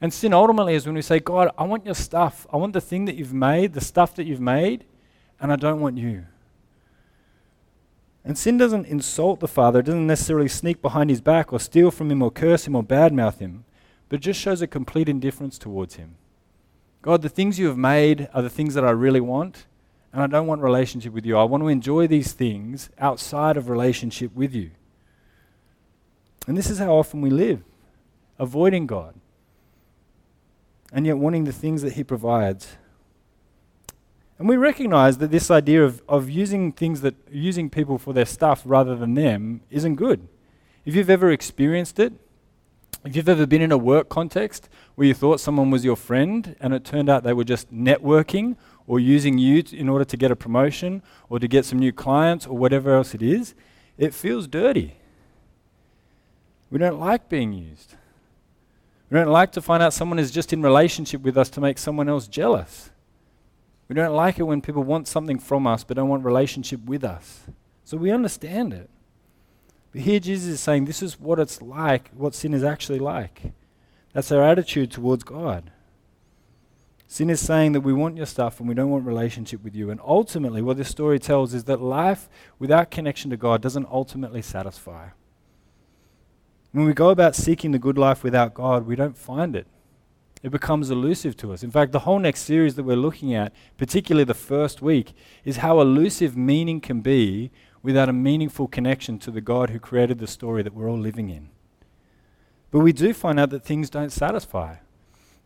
And 0.00 0.14
sin 0.14 0.32
ultimately 0.32 0.74
is 0.74 0.86
when 0.86 0.94
we 0.94 1.02
say, 1.02 1.20
God, 1.20 1.50
I 1.58 1.64
want 1.64 1.84
your 1.84 1.94
stuff. 1.94 2.46
I 2.50 2.56
want 2.56 2.72
the 2.72 2.80
thing 2.80 3.04
that 3.04 3.16
you've 3.16 3.34
made, 3.34 3.74
the 3.74 3.82
stuff 3.82 4.14
that 4.14 4.24
you've 4.24 4.40
made, 4.40 4.86
and 5.38 5.52
I 5.52 5.56
don't 5.56 5.82
want 5.82 5.98
you. 5.98 6.24
And 8.24 8.38
sin 8.38 8.56
doesn't 8.56 8.86
insult 8.86 9.40
the 9.40 9.46
Father, 9.46 9.80
it 9.80 9.84
doesn't 9.84 10.06
necessarily 10.06 10.48
sneak 10.48 10.80
behind 10.80 11.10
his 11.10 11.20
back 11.20 11.52
or 11.52 11.60
steal 11.60 11.90
from 11.90 12.10
him 12.10 12.22
or 12.22 12.30
curse 12.30 12.66
him 12.66 12.74
or 12.74 12.82
badmouth 12.82 13.40
him, 13.40 13.66
but 14.08 14.20
it 14.20 14.22
just 14.22 14.40
shows 14.40 14.62
a 14.62 14.66
complete 14.66 15.10
indifference 15.10 15.58
towards 15.58 15.96
him. 15.96 16.16
God, 17.02 17.22
the 17.22 17.28
things 17.28 17.58
you 17.58 17.66
have 17.66 17.76
made 17.76 18.28
are 18.32 18.42
the 18.42 18.48
things 18.48 18.74
that 18.74 18.84
I 18.84 18.90
really 18.90 19.20
want, 19.20 19.66
and 20.12 20.22
I 20.22 20.28
don't 20.28 20.46
want 20.46 20.62
relationship 20.62 21.12
with 21.12 21.26
you. 21.26 21.36
I 21.36 21.42
want 21.42 21.64
to 21.64 21.68
enjoy 21.68 22.06
these 22.06 22.32
things 22.32 22.90
outside 22.98 23.56
of 23.56 23.68
relationship 23.68 24.32
with 24.34 24.54
you. 24.54 24.70
And 26.46 26.56
this 26.56 26.70
is 26.70 26.78
how 26.78 26.92
often 26.92 27.20
we 27.20 27.30
live 27.30 27.62
avoiding 28.38 28.86
God 28.86 29.14
and 30.92 31.06
yet 31.06 31.18
wanting 31.18 31.44
the 31.44 31.52
things 31.52 31.82
that 31.82 31.94
He 31.94 32.04
provides. 32.04 32.76
And 34.38 34.48
we 34.48 34.56
recognize 34.56 35.18
that 35.18 35.30
this 35.30 35.50
idea 35.50 35.84
of, 35.84 36.02
of 36.08 36.28
using 36.28 36.72
things 36.72 37.00
that 37.00 37.14
using 37.30 37.70
people 37.70 37.98
for 37.98 38.12
their 38.12 38.26
stuff 38.26 38.62
rather 38.64 38.96
than 38.96 39.14
them 39.14 39.60
isn't 39.70 39.96
good. 39.96 40.28
If 40.84 40.94
you've 40.94 41.10
ever 41.10 41.30
experienced 41.30 41.98
it, 41.98 42.12
if 43.04 43.16
you've 43.16 43.28
ever 43.28 43.46
been 43.46 43.62
in 43.62 43.72
a 43.72 43.78
work 43.78 44.08
context 44.08 44.68
where 44.94 45.06
you 45.06 45.14
thought 45.14 45.40
someone 45.40 45.70
was 45.70 45.84
your 45.84 45.96
friend 45.96 46.54
and 46.60 46.72
it 46.72 46.84
turned 46.84 47.08
out 47.08 47.24
they 47.24 47.32
were 47.32 47.44
just 47.44 47.72
networking 47.72 48.56
or 48.86 49.00
using 49.00 49.38
you 49.38 49.62
t- 49.62 49.78
in 49.78 49.88
order 49.88 50.04
to 50.04 50.16
get 50.16 50.30
a 50.30 50.36
promotion 50.36 51.02
or 51.28 51.38
to 51.38 51.48
get 51.48 51.64
some 51.64 51.78
new 51.78 51.92
clients 51.92 52.46
or 52.46 52.56
whatever 52.56 52.94
else 52.94 53.14
it 53.14 53.22
is, 53.22 53.54
it 53.98 54.14
feels 54.14 54.46
dirty. 54.46 54.96
We 56.70 56.78
don't 56.78 57.00
like 57.00 57.28
being 57.28 57.52
used. 57.52 57.96
We 59.10 59.18
don't 59.18 59.28
like 59.28 59.52
to 59.52 59.60
find 59.60 59.82
out 59.82 59.92
someone 59.92 60.18
is 60.18 60.30
just 60.30 60.52
in 60.52 60.62
relationship 60.62 61.22
with 61.22 61.36
us 61.36 61.50
to 61.50 61.60
make 61.60 61.78
someone 61.78 62.08
else 62.08 62.28
jealous. 62.28 62.90
We 63.88 63.94
don't 63.94 64.14
like 64.14 64.38
it 64.38 64.44
when 64.44 64.62
people 64.62 64.84
want 64.84 65.08
something 65.08 65.38
from 65.38 65.66
us 65.66 65.82
but 65.82 65.96
don't 65.96 66.08
want 66.08 66.24
relationship 66.24 66.84
with 66.84 67.02
us. 67.02 67.42
So 67.84 67.96
we 67.96 68.12
understand 68.12 68.72
it. 68.72 68.88
But 69.92 70.02
here 70.02 70.20
Jesus 70.20 70.48
is 70.48 70.60
saying 70.60 70.86
this 70.86 71.02
is 71.02 71.20
what 71.20 71.38
it's 71.38 71.62
like, 71.62 72.10
what 72.10 72.34
sin 72.34 72.54
is 72.54 72.64
actually 72.64 72.98
like. 72.98 73.52
That's 74.12 74.32
our 74.32 74.42
attitude 74.42 74.90
towards 74.90 75.22
God. 75.22 75.70
Sin 77.06 77.28
is 77.28 77.40
saying 77.40 77.72
that 77.72 77.82
we 77.82 77.92
want 77.92 78.16
your 78.16 78.24
stuff 78.24 78.58
and 78.58 78.66
we 78.66 78.74
don't 78.74 78.90
want 78.90 79.04
relationship 79.04 79.62
with 79.62 79.74
you. 79.74 79.90
And 79.90 80.00
ultimately, 80.02 80.62
what 80.62 80.78
this 80.78 80.88
story 80.88 81.18
tells 81.18 81.52
is 81.52 81.64
that 81.64 81.82
life 81.82 82.28
without 82.58 82.90
connection 82.90 83.30
to 83.30 83.36
God 83.36 83.60
doesn't 83.60 83.86
ultimately 83.90 84.40
satisfy. 84.40 85.08
When 86.72 86.86
we 86.86 86.94
go 86.94 87.10
about 87.10 87.36
seeking 87.36 87.72
the 87.72 87.78
good 87.78 87.98
life 87.98 88.24
without 88.24 88.54
God, 88.54 88.86
we 88.86 88.96
don't 88.96 89.16
find 89.16 89.54
it. 89.54 89.66
It 90.42 90.50
becomes 90.50 90.90
elusive 90.90 91.36
to 91.36 91.52
us. 91.52 91.62
In 91.62 91.70
fact, 91.70 91.92
the 91.92 92.00
whole 92.00 92.18
next 92.18 92.40
series 92.40 92.76
that 92.76 92.82
we're 92.82 92.96
looking 92.96 93.34
at, 93.34 93.52
particularly 93.76 94.24
the 94.24 94.34
first 94.34 94.80
week, 94.80 95.12
is 95.44 95.58
how 95.58 95.80
elusive 95.80 96.34
meaning 96.34 96.80
can 96.80 97.02
be 97.02 97.50
without 97.82 98.08
a 98.08 98.12
meaningful 98.12 98.68
connection 98.68 99.18
to 99.18 99.30
the 99.30 99.40
God 99.40 99.70
who 99.70 99.78
created 99.78 100.18
the 100.18 100.26
story 100.26 100.62
that 100.62 100.74
we're 100.74 100.88
all 100.88 100.98
living 100.98 101.30
in. 101.30 101.48
But 102.70 102.80
we 102.80 102.92
do 102.92 103.12
find 103.12 103.38
out 103.38 103.50
that 103.50 103.64
things 103.64 103.90
don't 103.90 104.12
satisfy. 104.12 104.76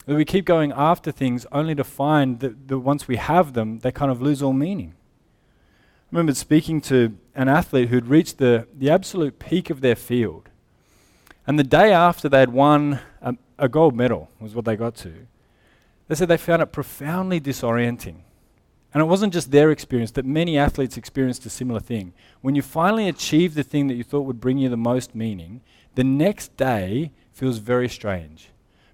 That 0.07 0.15
we 0.15 0.25
keep 0.25 0.45
going 0.45 0.73
after 0.73 1.11
things 1.11 1.47
only 1.51 1.75
to 1.75 1.83
find 1.83 2.39
that, 2.41 2.69
that 2.69 2.79
once 2.79 3.09
we 3.09 3.17
have 3.17 3.55
them, 3.55 3.81
they 3.81 3.91
kind 3.91 4.13
of 4.13 4.23
lose 4.23 4.43
all 4.43 4.53
meaning. 4.53 4.95
I 6.07 6.09
remember 6.13 6.35
speaking 6.35 6.81
to 6.83 7.17
an 7.35 7.49
athlete 7.49 7.89
who'd 7.89 8.07
reached 8.07 8.39
the, 8.39 8.69
the 8.73 8.91
absolute 8.91 9.41
peak 9.41 9.71
of 9.71 9.81
their 9.81 9.97
field. 9.97 10.51
And 11.47 11.59
the 11.59 11.65
day 11.65 11.93
after 11.93 12.29
they 12.29 12.41
had 12.41 12.53
won 12.53 13.01
a, 13.21 13.35
a 13.59 13.69
gold 13.69 13.97
medal, 13.97 14.31
was 14.39 14.55
what 14.55 14.65
they 14.65 14.77
got 14.77 14.95
to, 14.97 15.27
they 16.07 16.15
said 16.15 16.29
they 16.29 16.37
found 16.37 16.63
it 16.63 16.67
profoundly 16.67 17.41
disorienting. 17.41 18.19
And 18.97 19.03
it 19.03 19.09
wasn't 19.09 19.35
just 19.35 19.51
their 19.51 19.71
experience, 19.71 20.13
that 20.13 20.25
many 20.25 20.57
athletes 20.57 20.97
experienced 20.97 21.45
a 21.45 21.51
similar 21.51 21.81
thing. 21.81 22.15
When 22.41 22.55
you 22.55 22.63
finally 22.63 23.11
achieve 23.11 23.53
the 23.53 23.63
thing 23.63 23.89
that 23.89 23.95
you 23.97 24.03
thought 24.03 24.23
would 24.23 24.41
bring 24.41 24.57
you 24.57 24.71
the 24.71 24.77
most 24.79 25.15
meaning, 25.15 25.61
the 25.97 26.03
next 26.03 26.57
day 26.57 27.13
feels 27.31 27.59
very 27.59 27.91
strange. 27.91 28.49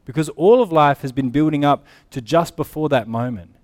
Because 0.04 0.28
all 0.30 0.60
of 0.60 0.72
life 0.72 1.02
has 1.02 1.12
been 1.12 1.30
building 1.30 1.64
up 1.64 1.86
to 2.10 2.20
just 2.20 2.56
before 2.56 2.88
that 2.88 3.06
moment. 3.06 3.54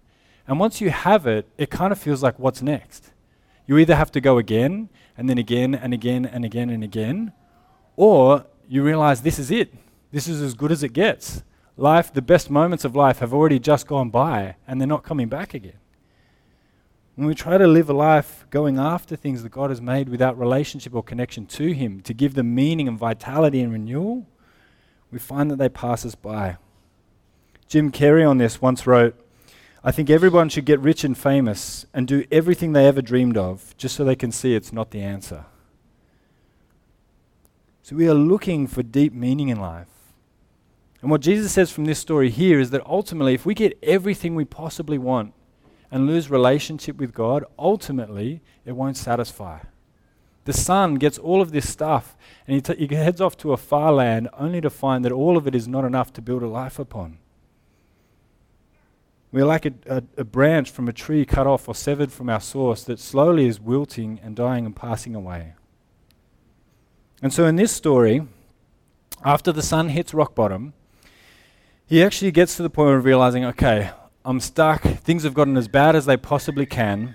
And 0.46 0.60
once 0.60 0.80
you 0.80 0.90
have 0.90 1.26
it, 1.26 1.48
it 1.58 1.70
kind 1.70 1.90
of 1.90 1.98
feels 1.98 2.22
like 2.22 2.38
what's 2.38 2.62
next? 2.62 3.10
You 3.66 3.76
either 3.76 3.96
have 3.96 4.12
to 4.12 4.20
go 4.20 4.38
again, 4.38 4.90
and 5.16 5.28
then 5.28 5.38
again, 5.38 5.74
and 5.74 5.92
again, 5.92 6.24
and 6.24 6.44
again, 6.44 6.70
and 6.70 6.84
again, 6.84 7.32
or 7.96 8.46
you 8.68 8.84
realize 8.84 9.22
this 9.22 9.40
is 9.40 9.50
it. 9.50 9.74
This 10.12 10.28
is 10.28 10.40
as 10.40 10.54
good 10.54 10.70
as 10.70 10.84
it 10.84 10.92
gets. 10.92 11.42
Life, 11.76 12.12
the 12.12 12.22
best 12.22 12.48
moments 12.48 12.84
of 12.84 12.94
life 12.94 13.18
have 13.18 13.34
already 13.34 13.58
just 13.58 13.88
gone 13.88 14.10
by 14.10 14.54
and 14.68 14.80
they're 14.80 14.86
not 14.86 15.02
coming 15.02 15.28
back 15.28 15.52
again. 15.52 15.80
When 17.18 17.26
we 17.26 17.34
try 17.34 17.58
to 17.58 17.66
live 17.66 17.90
a 17.90 17.94
life 17.94 18.46
going 18.48 18.78
after 18.78 19.16
things 19.16 19.42
that 19.42 19.48
God 19.48 19.70
has 19.70 19.80
made 19.80 20.08
without 20.08 20.38
relationship 20.38 20.94
or 20.94 21.02
connection 21.02 21.46
to 21.46 21.72
Him 21.72 22.00
to 22.02 22.14
give 22.14 22.34
them 22.34 22.54
meaning 22.54 22.86
and 22.86 22.96
vitality 22.96 23.60
and 23.60 23.72
renewal, 23.72 24.24
we 25.10 25.18
find 25.18 25.50
that 25.50 25.56
they 25.56 25.68
pass 25.68 26.06
us 26.06 26.14
by. 26.14 26.58
Jim 27.66 27.90
Carrey 27.90 28.24
on 28.24 28.38
this 28.38 28.62
once 28.62 28.86
wrote, 28.86 29.18
I 29.82 29.90
think 29.90 30.08
everyone 30.08 30.48
should 30.48 30.64
get 30.64 30.78
rich 30.78 31.02
and 31.02 31.18
famous 31.18 31.86
and 31.92 32.06
do 32.06 32.24
everything 32.30 32.72
they 32.72 32.86
ever 32.86 33.02
dreamed 33.02 33.36
of 33.36 33.76
just 33.76 33.96
so 33.96 34.04
they 34.04 34.14
can 34.14 34.30
see 34.30 34.54
it's 34.54 34.72
not 34.72 34.92
the 34.92 35.02
answer. 35.02 35.44
So 37.82 37.96
we 37.96 38.08
are 38.08 38.14
looking 38.14 38.68
for 38.68 38.84
deep 38.84 39.12
meaning 39.12 39.48
in 39.48 39.58
life. 39.58 39.88
And 41.02 41.10
what 41.10 41.22
Jesus 41.22 41.50
says 41.50 41.72
from 41.72 41.86
this 41.86 41.98
story 41.98 42.30
here 42.30 42.60
is 42.60 42.70
that 42.70 42.86
ultimately, 42.86 43.34
if 43.34 43.44
we 43.44 43.54
get 43.54 43.76
everything 43.82 44.36
we 44.36 44.44
possibly 44.44 44.98
want 44.98 45.34
and 45.90 46.06
lose 46.06 46.30
relationship 46.30 46.96
with 46.96 47.14
God, 47.14 47.44
ultimately 47.58 48.42
it 48.64 48.72
won't 48.72 48.96
satisfy. 48.96 49.60
The 50.44 50.52
son 50.52 50.94
gets 50.94 51.18
all 51.18 51.42
of 51.42 51.52
this 51.52 51.68
stuff 51.68 52.16
and 52.46 52.54
he, 52.54 52.60
t- 52.62 52.86
he 52.86 52.94
heads 52.94 53.20
off 53.20 53.36
to 53.38 53.52
a 53.52 53.56
far 53.56 53.92
land 53.92 54.28
only 54.38 54.60
to 54.60 54.70
find 54.70 55.04
that 55.04 55.12
all 55.12 55.36
of 55.36 55.46
it 55.46 55.54
is 55.54 55.68
not 55.68 55.84
enough 55.84 56.12
to 56.14 56.22
build 56.22 56.42
a 56.42 56.48
life 56.48 56.78
upon. 56.78 57.18
We're 59.30 59.44
like 59.44 59.66
a, 59.66 59.74
a, 59.86 60.02
a, 60.16 60.24
branch 60.24 60.70
from 60.70 60.88
a 60.88 60.92
tree 60.92 61.26
cut 61.26 61.46
off 61.46 61.68
or 61.68 61.74
severed 61.74 62.10
from 62.10 62.30
our 62.30 62.40
source 62.40 62.82
that 62.84 62.98
slowly 62.98 63.46
is 63.46 63.60
wilting 63.60 64.18
and 64.22 64.34
dying 64.34 64.64
and 64.64 64.74
passing 64.74 65.14
away. 65.14 65.52
And 67.20 67.32
so 67.32 67.44
in 67.44 67.56
this 67.56 67.72
story, 67.72 68.26
after 69.24 69.52
the 69.52 69.62
son 69.62 69.90
hits 69.90 70.14
rock 70.14 70.34
bottom, 70.34 70.72
he 71.86 72.02
actually 72.02 72.30
gets 72.30 72.56
to 72.56 72.62
the 72.62 72.70
point 72.70 72.96
of 72.96 73.04
realizing, 73.04 73.44
okay, 73.44 73.90
I'm 74.28 74.40
stuck. 74.40 74.82
Things 74.82 75.22
have 75.22 75.32
gotten 75.32 75.56
as 75.56 75.68
bad 75.68 75.96
as 75.96 76.04
they 76.04 76.18
possibly 76.18 76.66
can. 76.66 77.14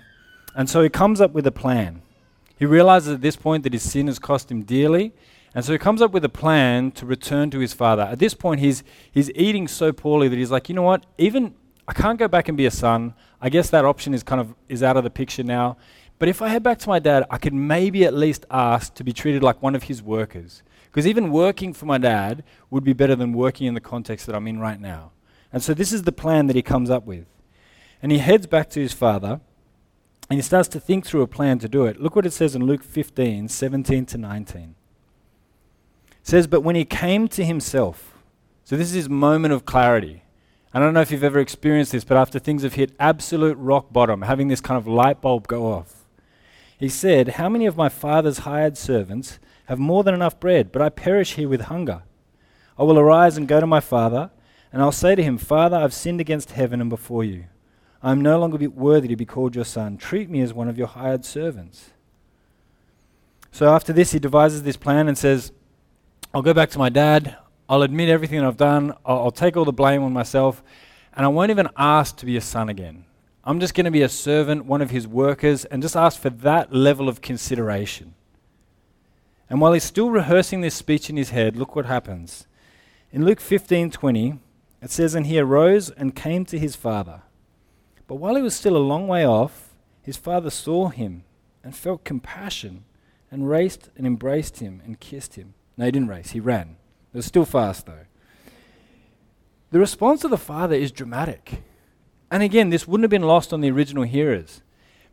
And 0.56 0.68
so 0.68 0.82
he 0.82 0.88
comes 0.88 1.20
up 1.20 1.30
with 1.30 1.46
a 1.46 1.52
plan. 1.52 2.02
He 2.58 2.66
realizes 2.66 3.14
at 3.14 3.20
this 3.20 3.36
point 3.36 3.62
that 3.62 3.72
his 3.72 3.88
sin 3.88 4.08
has 4.08 4.18
cost 4.18 4.50
him 4.50 4.64
dearly. 4.64 5.12
And 5.54 5.64
so 5.64 5.70
he 5.70 5.78
comes 5.78 6.02
up 6.02 6.10
with 6.10 6.24
a 6.24 6.28
plan 6.28 6.90
to 6.90 7.06
return 7.06 7.50
to 7.52 7.60
his 7.60 7.72
father. 7.72 8.02
At 8.02 8.18
this 8.18 8.34
point, 8.34 8.58
he's, 8.58 8.82
he's 9.12 9.30
eating 9.36 9.68
so 9.68 9.92
poorly 9.92 10.26
that 10.26 10.36
he's 10.36 10.50
like, 10.50 10.68
you 10.68 10.74
know 10.74 10.82
what? 10.82 11.06
Even 11.16 11.54
I 11.86 11.92
can't 11.92 12.18
go 12.18 12.26
back 12.26 12.48
and 12.48 12.58
be 12.58 12.66
a 12.66 12.70
son. 12.72 13.14
I 13.40 13.48
guess 13.48 13.70
that 13.70 13.84
option 13.84 14.12
is 14.12 14.24
kind 14.24 14.40
of 14.40 14.52
is 14.68 14.82
out 14.82 14.96
of 14.96 15.04
the 15.04 15.10
picture 15.10 15.44
now. 15.44 15.76
But 16.18 16.28
if 16.28 16.42
I 16.42 16.48
head 16.48 16.64
back 16.64 16.80
to 16.80 16.88
my 16.88 16.98
dad, 16.98 17.26
I 17.30 17.38
could 17.38 17.54
maybe 17.54 18.04
at 18.04 18.14
least 18.14 18.44
ask 18.50 18.92
to 18.94 19.04
be 19.04 19.12
treated 19.12 19.40
like 19.40 19.62
one 19.62 19.76
of 19.76 19.84
his 19.84 20.02
workers. 20.02 20.64
Because 20.86 21.06
even 21.06 21.30
working 21.30 21.74
for 21.74 21.86
my 21.86 21.98
dad 21.98 22.42
would 22.70 22.82
be 22.82 22.92
better 22.92 23.14
than 23.14 23.32
working 23.34 23.68
in 23.68 23.74
the 23.74 23.80
context 23.80 24.26
that 24.26 24.34
I'm 24.34 24.48
in 24.48 24.58
right 24.58 24.80
now. 24.80 25.12
And 25.54 25.62
so 25.62 25.72
this 25.72 25.92
is 25.92 26.02
the 26.02 26.10
plan 26.10 26.48
that 26.48 26.56
he 26.56 26.62
comes 26.62 26.90
up 26.90 27.06
with. 27.06 27.26
And 28.02 28.10
he 28.10 28.18
heads 28.18 28.48
back 28.48 28.68
to 28.70 28.80
his 28.80 28.92
father 28.92 29.40
and 30.28 30.38
he 30.38 30.42
starts 30.42 30.66
to 30.70 30.80
think 30.80 31.06
through 31.06 31.22
a 31.22 31.28
plan 31.28 31.60
to 31.60 31.68
do 31.68 31.86
it. 31.86 32.00
Look 32.00 32.16
what 32.16 32.26
it 32.26 32.32
says 32.32 32.56
in 32.56 32.66
Luke 32.66 32.82
15 32.82 33.48
17 33.48 34.06
to 34.06 34.18
19. 34.18 34.74
It 36.10 36.16
says, 36.24 36.48
But 36.48 36.62
when 36.62 36.74
he 36.74 36.84
came 36.84 37.28
to 37.28 37.44
himself, 37.44 38.18
so 38.64 38.76
this 38.76 38.88
is 38.88 38.94
his 38.94 39.08
moment 39.08 39.54
of 39.54 39.64
clarity. 39.64 40.24
I 40.72 40.80
don't 40.80 40.92
know 40.92 41.02
if 41.02 41.12
you've 41.12 41.22
ever 41.22 41.38
experienced 41.38 41.92
this, 41.92 42.02
but 42.02 42.16
after 42.16 42.40
things 42.40 42.64
have 42.64 42.74
hit 42.74 42.96
absolute 42.98 43.56
rock 43.56 43.92
bottom, 43.92 44.22
having 44.22 44.48
this 44.48 44.60
kind 44.60 44.76
of 44.76 44.88
light 44.88 45.20
bulb 45.20 45.46
go 45.46 45.72
off, 45.72 46.04
he 46.76 46.88
said, 46.88 47.28
How 47.28 47.48
many 47.48 47.66
of 47.66 47.76
my 47.76 47.88
father's 47.88 48.38
hired 48.38 48.76
servants 48.76 49.38
have 49.66 49.78
more 49.78 50.02
than 50.02 50.14
enough 50.14 50.40
bread, 50.40 50.72
but 50.72 50.82
I 50.82 50.88
perish 50.88 51.34
here 51.34 51.48
with 51.48 51.60
hunger? 51.62 52.02
I 52.76 52.82
will 52.82 52.98
arise 52.98 53.36
and 53.36 53.46
go 53.46 53.60
to 53.60 53.68
my 53.68 53.78
father, 53.78 54.32
and 54.74 54.82
I'll 54.82 54.90
say 54.90 55.14
to 55.14 55.22
him, 55.22 55.38
Father, 55.38 55.76
I've 55.76 55.94
sinned 55.94 56.20
against 56.20 56.50
heaven 56.50 56.80
and 56.80 56.90
before 56.90 57.22
you. 57.22 57.44
I 58.02 58.10
am 58.10 58.20
no 58.20 58.40
longer 58.40 58.68
worthy 58.68 59.06
to 59.06 59.14
be 59.14 59.24
called 59.24 59.54
your 59.54 59.64
son. 59.64 59.96
Treat 59.98 60.28
me 60.28 60.40
as 60.40 60.52
one 60.52 60.68
of 60.68 60.76
your 60.76 60.88
hired 60.88 61.24
servants. 61.24 61.90
So 63.52 63.72
after 63.72 63.92
this, 63.92 64.10
he 64.10 64.18
devises 64.18 64.64
this 64.64 64.76
plan 64.76 65.06
and 65.06 65.16
says, 65.16 65.52
I'll 66.34 66.42
go 66.42 66.52
back 66.52 66.70
to 66.70 66.80
my 66.80 66.88
dad. 66.88 67.36
I'll 67.68 67.82
admit 67.82 68.08
everything 68.08 68.40
I've 68.40 68.56
done. 68.56 68.94
I'll, 69.06 69.18
I'll 69.18 69.30
take 69.30 69.56
all 69.56 69.64
the 69.64 69.72
blame 69.72 70.02
on 70.02 70.12
myself. 70.12 70.60
And 71.12 71.24
I 71.24 71.28
won't 71.28 71.52
even 71.52 71.68
ask 71.76 72.16
to 72.16 72.26
be 72.26 72.36
a 72.36 72.40
son 72.40 72.68
again. 72.68 73.04
I'm 73.44 73.60
just 73.60 73.74
going 73.74 73.84
to 73.84 73.92
be 73.92 74.02
a 74.02 74.08
servant, 74.08 74.64
one 74.64 74.82
of 74.82 74.90
his 74.90 75.06
workers, 75.06 75.64
and 75.66 75.82
just 75.82 75.94
ask 75.94 76.20
for 76.20 76.30
that 76.30 76.74
level 76.74 77.08
of 77.08 77.20
consideration. 77.20 78.14
And 79.48 79.60
while 79.60 79.72
he's 79.72 79.84
still 79.84 80.10
rehearsing 80.10 80.62
this 80.62 80.74
speech 80.74 81.08
in 81.08 81.16
his 81.16 81.30
head, 81.30 81.54
look 81.54 81.76
what 81.76 81.86
happens. 81.86 82.48
In 83.12 83.24
Luke 83.24 83.38
15:20, 83.38 84.40
it 84.84 84.90
says, 84.90 85.14
"And 85.14 85.26
he 85.26 85.38
arose 85.38 85.90
and 85.90 86.14
came 86.14 86.44
to 86.46 86.58
his 86.58 86.76
father. 86.76 87.22
But 88.06 88.16
while 88.16 88.36
he 88.36 88.42
was 88.42 88.54
still 88.54 88.76
a 88.76 88.78
long 88.78 89.08
way 89.08 89.26
off, 89.26 89.74
his 90.02 90.16
father 90.16 90.50
saw 90.50 90.88
him 90.88 91.24
and 91.62 91.74
felt 91.74 92.04
compassion 92.04 92.84
and 93.30 93.48
raced 93.48 93.90
and 93.96 94.06
embraced 94.06 94.58
him 94.58 94.82
and 94.84 95.00
kissed 95.00 95.34
him." 95.34 95.54
No, 95.76 95.86
he 95.86 95.90
didn't 95.90 96.08
race, 96.08 96.30
he 96.30 96.40
ran. 96.40 96.76
It 97.12 97.16
was 97.16 97.26
still 97.26 97.44
fast, 97.44 97.86
though. 97.86 98.06
The 99.70 99.78
response 99.78 100.22
of 100.22 100.30
the 100.30 100.36
father 100.38 100.76
is 100.76 100.92
dramatic. 100.92 101.62
And 102.30 102.42
again, 102.42 102.70
this 102.70 102.86
wouldn't 102.86 103.04
have 103.04 103.10
been 103.10 103.28
lost 103.28 103.52
on 103.52 103.60
the 103.60 103.70
original 103.70 104.04
hearers. 104.04 104.62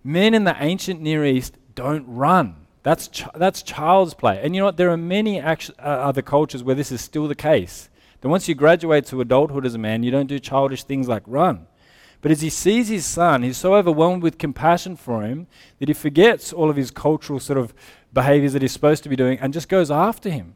Men 0.03 0.33
in 0.33 0.43
the 0.43 0.55
ancient 0.59 1.01
Near 1.01 1.25
East 1.25 1.57
don't 1.75 2.05
run. 2.07 2.67
That's, 2.83 3.07
ch- 3.07 3.25
that's 3.35 3.61
child's 3.61 4.15
play. 4.15 4.41
And 4.41 4.55
you 4.55 4.61
know 4.61 4.65
what? 4.65 4.77
There 4.77 4.89
are 4.89 4.97
many 4.97 5.39
actu- 5.39 5.73
uh, 5.79 5.83
other 5.83 6.21
cultures 6.23 6.63
where 6.63 6.75
this 6.75 6.91
is 6.91 7.01
still 7.01 7.27
the 7.27 7.35
case. 7.35 7.89
That 8.21 8.29
once 8.29 8.47
you 8.47 8.55
graduate 8.55 9.05
to 9.07 9.21
adulthood 9.21 9.65
as 9.65 9.75
a 9.75 9.79
man, 9.79 10.03
you 10.03 10.11
don't 10.11 10.27
do 10.27 10.39
childish 10.39 10.83
things 10.83 11.07
like 11.07 11.23
run. 11.25 11.67
But 12.21 12.31
as 12.31 12.41
he 12.41 12.51
sees 12.51 12.87
his 12.87 13.05
son, 13.05 13.41
he's 13.41 13.57
so 13.57 13.73
overwhelmed 13.73 14.21
with 14.21 14.37
compassion 14.37 14.95
for 14.95 15.23
him 15.23 15.47
that 15.79 15.89
he 15.89 15.93
forgets 15.93 16.53
all 16.53 16.69
of 16.69 16.75
his 16.75 16.91
cultural 16.91 17.39
sort 17.39 17.57
of 17.57 17.73
behaviors 18.13 18.53
that 18.53 18.61
he's 18.61 18.71
supposed 18.71 19.03
to 19.03 19.09
be 19.09 19.15
doing 19.15 19.39
and 19.39 19.53
just 19.53 19.67
goes 19.67 19.89
after 19.89 20.29
him. 20.29 20.55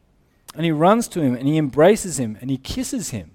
And 0.54 0.64
he 0.64 0.70
runs 0.70 1.08
to 1.08 1.20
him 1.20 1.34
and 1.34 1.48
he 1.48 1.58
embraces 1.58 2.18
him 2.18 2.38
and 2.40 2.50
he 2.50 2.56
kisses 2.56 3.10
him. 3.10 3.32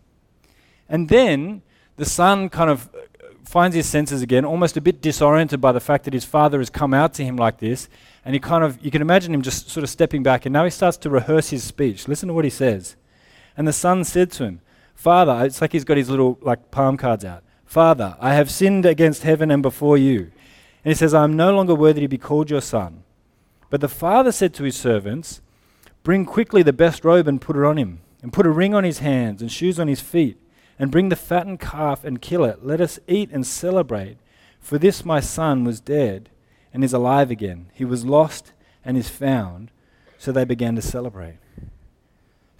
And 0.87 1.09
then 1.09 1.61
the 1.97 2.05
son 2.05 2.49
kind 2.49 2.69
of 2.69 2.89
uh, 2.95 3.27
finds 3.43 3.75
his 3.75 3.85
senses 3.85 4.21
again, 4.21 4.45
almost 4.45 4.77
a 4.77 4.81
bit 4.81 5.01
disoriented 5.01 5.59
by 5.59 5.73
the 5.73 5.79
fact 5.81 6.05
that 6.05 6.13
his 6.13 6.25
father 6.25 6.59
has 6.59 6.69
come 6.69 6.93
out 6.93 7.13
to 7.15 7.23
him 7.23 7.35
like 7.35 7.59
this. 7.59 7.89
And 8.23 8.33
he 8.33 8.39
kind 8.39 8.63
of, 8.63 8.83
you 8.83 8.91
can 8.91 9.01
imagine 9.01 9.33
him 9.33 9.41
just 9.41 9.69
sort 9.69 9.83
of 9.83 9.89
stepping 9.89 10.23
back. 10.23 10.45
And 10.45 10.53
now 10.53 10.63
he 10.63 10.69
starts 10.69 10.97
to 10.97 11.09
rehearse 11.09 11.49
his 11.49 11.63
speech. 11.65 12.07
Listen 12.07 12.27
to 12.27 12.33
what 12.33 12.45
he 12.45 12.49
says. 12.49 12.95
And 13.57 13.67
the 13.67 13.73
son 13.73 14.03
said 14.03 14.31
to 14.31 14.45
him, 14.45 14.61
Father, 14.95 15.45
it's 15.45 15.61
like 15.61 15.71
he's 15.71 15.83
got 15.83 15.97
his 15.97 16.09
little 16.09 16.37
like 16.41 16.71
palm 16.71 16.97
cards 16.97 17.25
out. 17.25 17.43
Father, 17.65 18.17
I 18.19 18.33
have 18.33 18.51
sinned 18.51 18.85
against 18.85 19.23
heaven 19.23 19.49
and 19.49 19.63
before 19.63 19.97
you. 19.97 20.31
And 20.83 20.91
he 20.91 20.93
says, 20.93 21.13
I 21.13 21.23
am 21.23 21.35
no 21.35 21.55
longer 21.55 21.75
worthy 21.75 22.01
to 22.01 22.07
be 22.07 22.17
called 22.17 22.49
your 22.49 22.61
son. 22.61 23.03
But 23.69 23.81
the 23.81 23.87
father 23.87 24.31
said 24.31 24.53
to 24.55 24.63
his 24.63 24.75
servants, 24.75 25.41
Bring 26.03 26.25
quickly 26.25 26.63
the 26.63 26.73
best 26.73 27.05
robe 27.05 27.27
and 27.27 27.39
put 27.39 27.55
it 27.55 27.63
on 27.63 27.77
him, 27.77 28.01
and 28.21 28.33
put 28.33 28.45
a 28.45 28.51
ring 28.51 28.73
on 28.73 28.83
his 28.83 28.99
hands 28.99 29.41
and 29.41 29.51
shoes 29.51 29.79
on 29.79 29.87
his 29.87 30.01
feet, 30.01 30.37
and 30.77 30.91
bring 30.91 31.09
the 31.09 31.15
fattened 31.15 31.59
calf 31.59 32.03
and 32.03 32.21
kill 32.21 32.43
it. 32.43 32.65
Let 32.65 32.81
us 32.81 32.99
eat 33.07 33.29
and 33.31 33.45
celebrate. 33.45 34.17
For 34.59 34.77
this 34.77 35.05
my 35.05 35.19
son 35.19 35.63
was 35.63 35.79
dead 35.79 36.29
and 36.73 36.83
is 36.83 36.93
alive 36.93 37.31
again. 37.31 37.67
He 37.73 37.85
was 37.85 38.05
lost 38.05 38.53
and 38.83 38.97
is 38.97 39.09
found. 39.09 39.71
So 40.17 40.31
they 40.31 40.45
began 40.45 40.75
to 40.75 40.81
celebrate. 40.81 41.37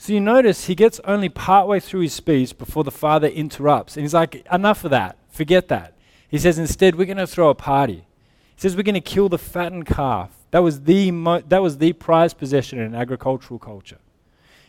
So 0.01 0.13
you 0.13 0.19
notice 0.19 0.65
he 0.65 0.73
gets 0.73 0.99
only 1.05 1.29
partway 1.29 1.79
through 1.79 1.99
his 1.99 2.13
speech 2.13 2.57
before 2.57 2.83
the 2.83 2.89
father 2.89 3.27
interrupts. 3.27 3.95
And 3.95 4.03
he's 4.03 4.15
like, 4.15 4.43
enough 4.51 4.83
of 4.83 4.89
that. 4.89 5.15
Forget 5.29 5.67
that. 5.67 5.93
He 6.27 6.39
says, 6.39 6.57
instead, 6.57 6.95
we're 6.95 7.05
going 7.05 7.17
to 7.17 7.27
throw 7.27 7.49
a 7.49 7.53
party. 7.53 8.07
He 8.55 8.61
says, 8.61 8.75
we're 8.75 8.81
going 8.81 8.95
to 8.95 8.99
kill 8.99 9.29
the 9.29 9.37
fattened 9.37 9.85
calf 9.85 10.31
that 10.49 10.63
was 10.63 10.81
the, 10.81 11.11
mo- 11.11 11.43
that 11.47 11.61
was 11.61 11.77
the 11.77 11.93
prized 11.93 12.39
possession 12.39 12.79
in 12.79 12.95
agricultural 12.95 13.59
culture. 13.59 13.99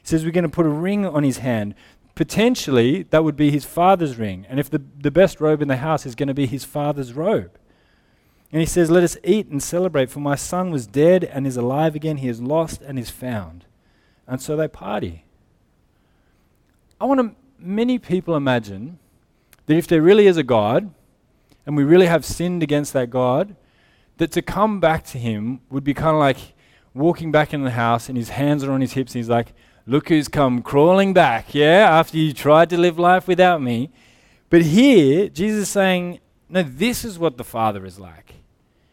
He 0.03 0.07
says 0.07 0.23
we're 0.23 0.33
going 0.33 0.43
to 0.43 0.51
put 0.51 0.67
a 0.67 0.69
ring 0.69 1.07
on 1.07 1.23
his 1.23 1.39
hand. 1.39 1.77
Potentially, 2.15 3.05
that 3.05 3.25
would 3.25 3.35
be 3.35 3.51
his 3.51 3.65
father's 3.65 4.19
ring. 4.19 4.45
And 4.51 4.61
if 4.61 4.69
the, 4.69 4.83
the 5.01 5.11
best 5.11 5.41
robe 5.41 5.63
in 5.63 5.69
the 5.69 5.79
house 5.79 6.05
is 6.05 6.15
going 6.15 6.29
to 6.29 6.35
be 6.35 6.45
his 6.45 6.67
father's 6.67 7.15
robe. 7.15 7.53
And 8.53 8.61
he 8.61 8.67
says, 8.67 8.91
Let 8.91 9.03
us 9.03 9.17
eat 9.25 9.49
and 9.49 9.63
celebrate, 9.63 10.11
for 10.11 10.21
my 10.21 10.35
son 10.35 10.71
was 10.71 10.87
dead 10.87 11.25
and 11.25 11.47
is 11.47 11.57
alive 11.57 11.95
again. 11.95 12.19
He 12.19 12.29
is 12.29 12.43
lost 12.43 12.83
and 12.83 12.99
is 12.99 13.09
found. 13.09 13.65
And 14.33 14.41
so 14.41 14.57
they 14.57 14.67
party. 14.67 15.27
I 16.99 17.05
want 17.05 17.21
to, 17.21 17.37
many 17.59 17.99
people 17.99 18.35
imagine 18.35 18.99
that 19.67 19.77
if 19.77 19.87
there 19.87 20.01
really 20.01 20.27
is 20.27 20.39
a 20.39 20.43
God, 20.43 20.91
and 21.67 21.77
we 21.77 21.85
really 21.85 22.07
have 22.07 22.25
sinned 22.25 22.63
against 22.63 22.95
that 22.95 23.11
God, 23.11 23.55
that 24.17 24.33
to 24.33 24.41
come 24.41 24.81
back 24.81 25.05
to 25.09 25.19
him 25.19 25.61
would 25.69 25.85
be 25.85 25.93
kind 25.93 26.17
of 26.17 26.21
like 26.21 26.55
walking 26.95 27.31
back 27.31 27.53
in 27.53 27.63
the 27.63 27.73
house 27.73 28.09
and 28.09 28.17
his 28.17 28.31
hands 28.31 28.65
are 28.65 28.73
on 28.73 28.81
his 28.81 28.95
hips 28.95 29.15
and 29.15 29.19
he's 29.19 29.29
like, 29.29 29.53
Look 29.87 30.09
who's 30.09 30.29
come 30.29 30.63
crawling 30.63 31.13
back, 31.13 31.55
yeah, 31.55 31.87
after 31.91 32.17
you 32.17 32.33
tried 32.33 32.71
to 32.71 32.79
live 32.79 32.99
life 32.99 33.29
without 33.29 33.61
me. 33.61 33.91
But 34.49 34.63
here, 34.63 35.29
Jesus 35.29 35.65
is 35.65 35.69
saying, 35.69 36.21
No, 36.49 36.63
this 36.63 37.05
is 37.05 37.19
what 37.19 37.37
the 37.37 37.45
Father 37.45 37.85
is 37.85 38.01
like. 38.01 38.37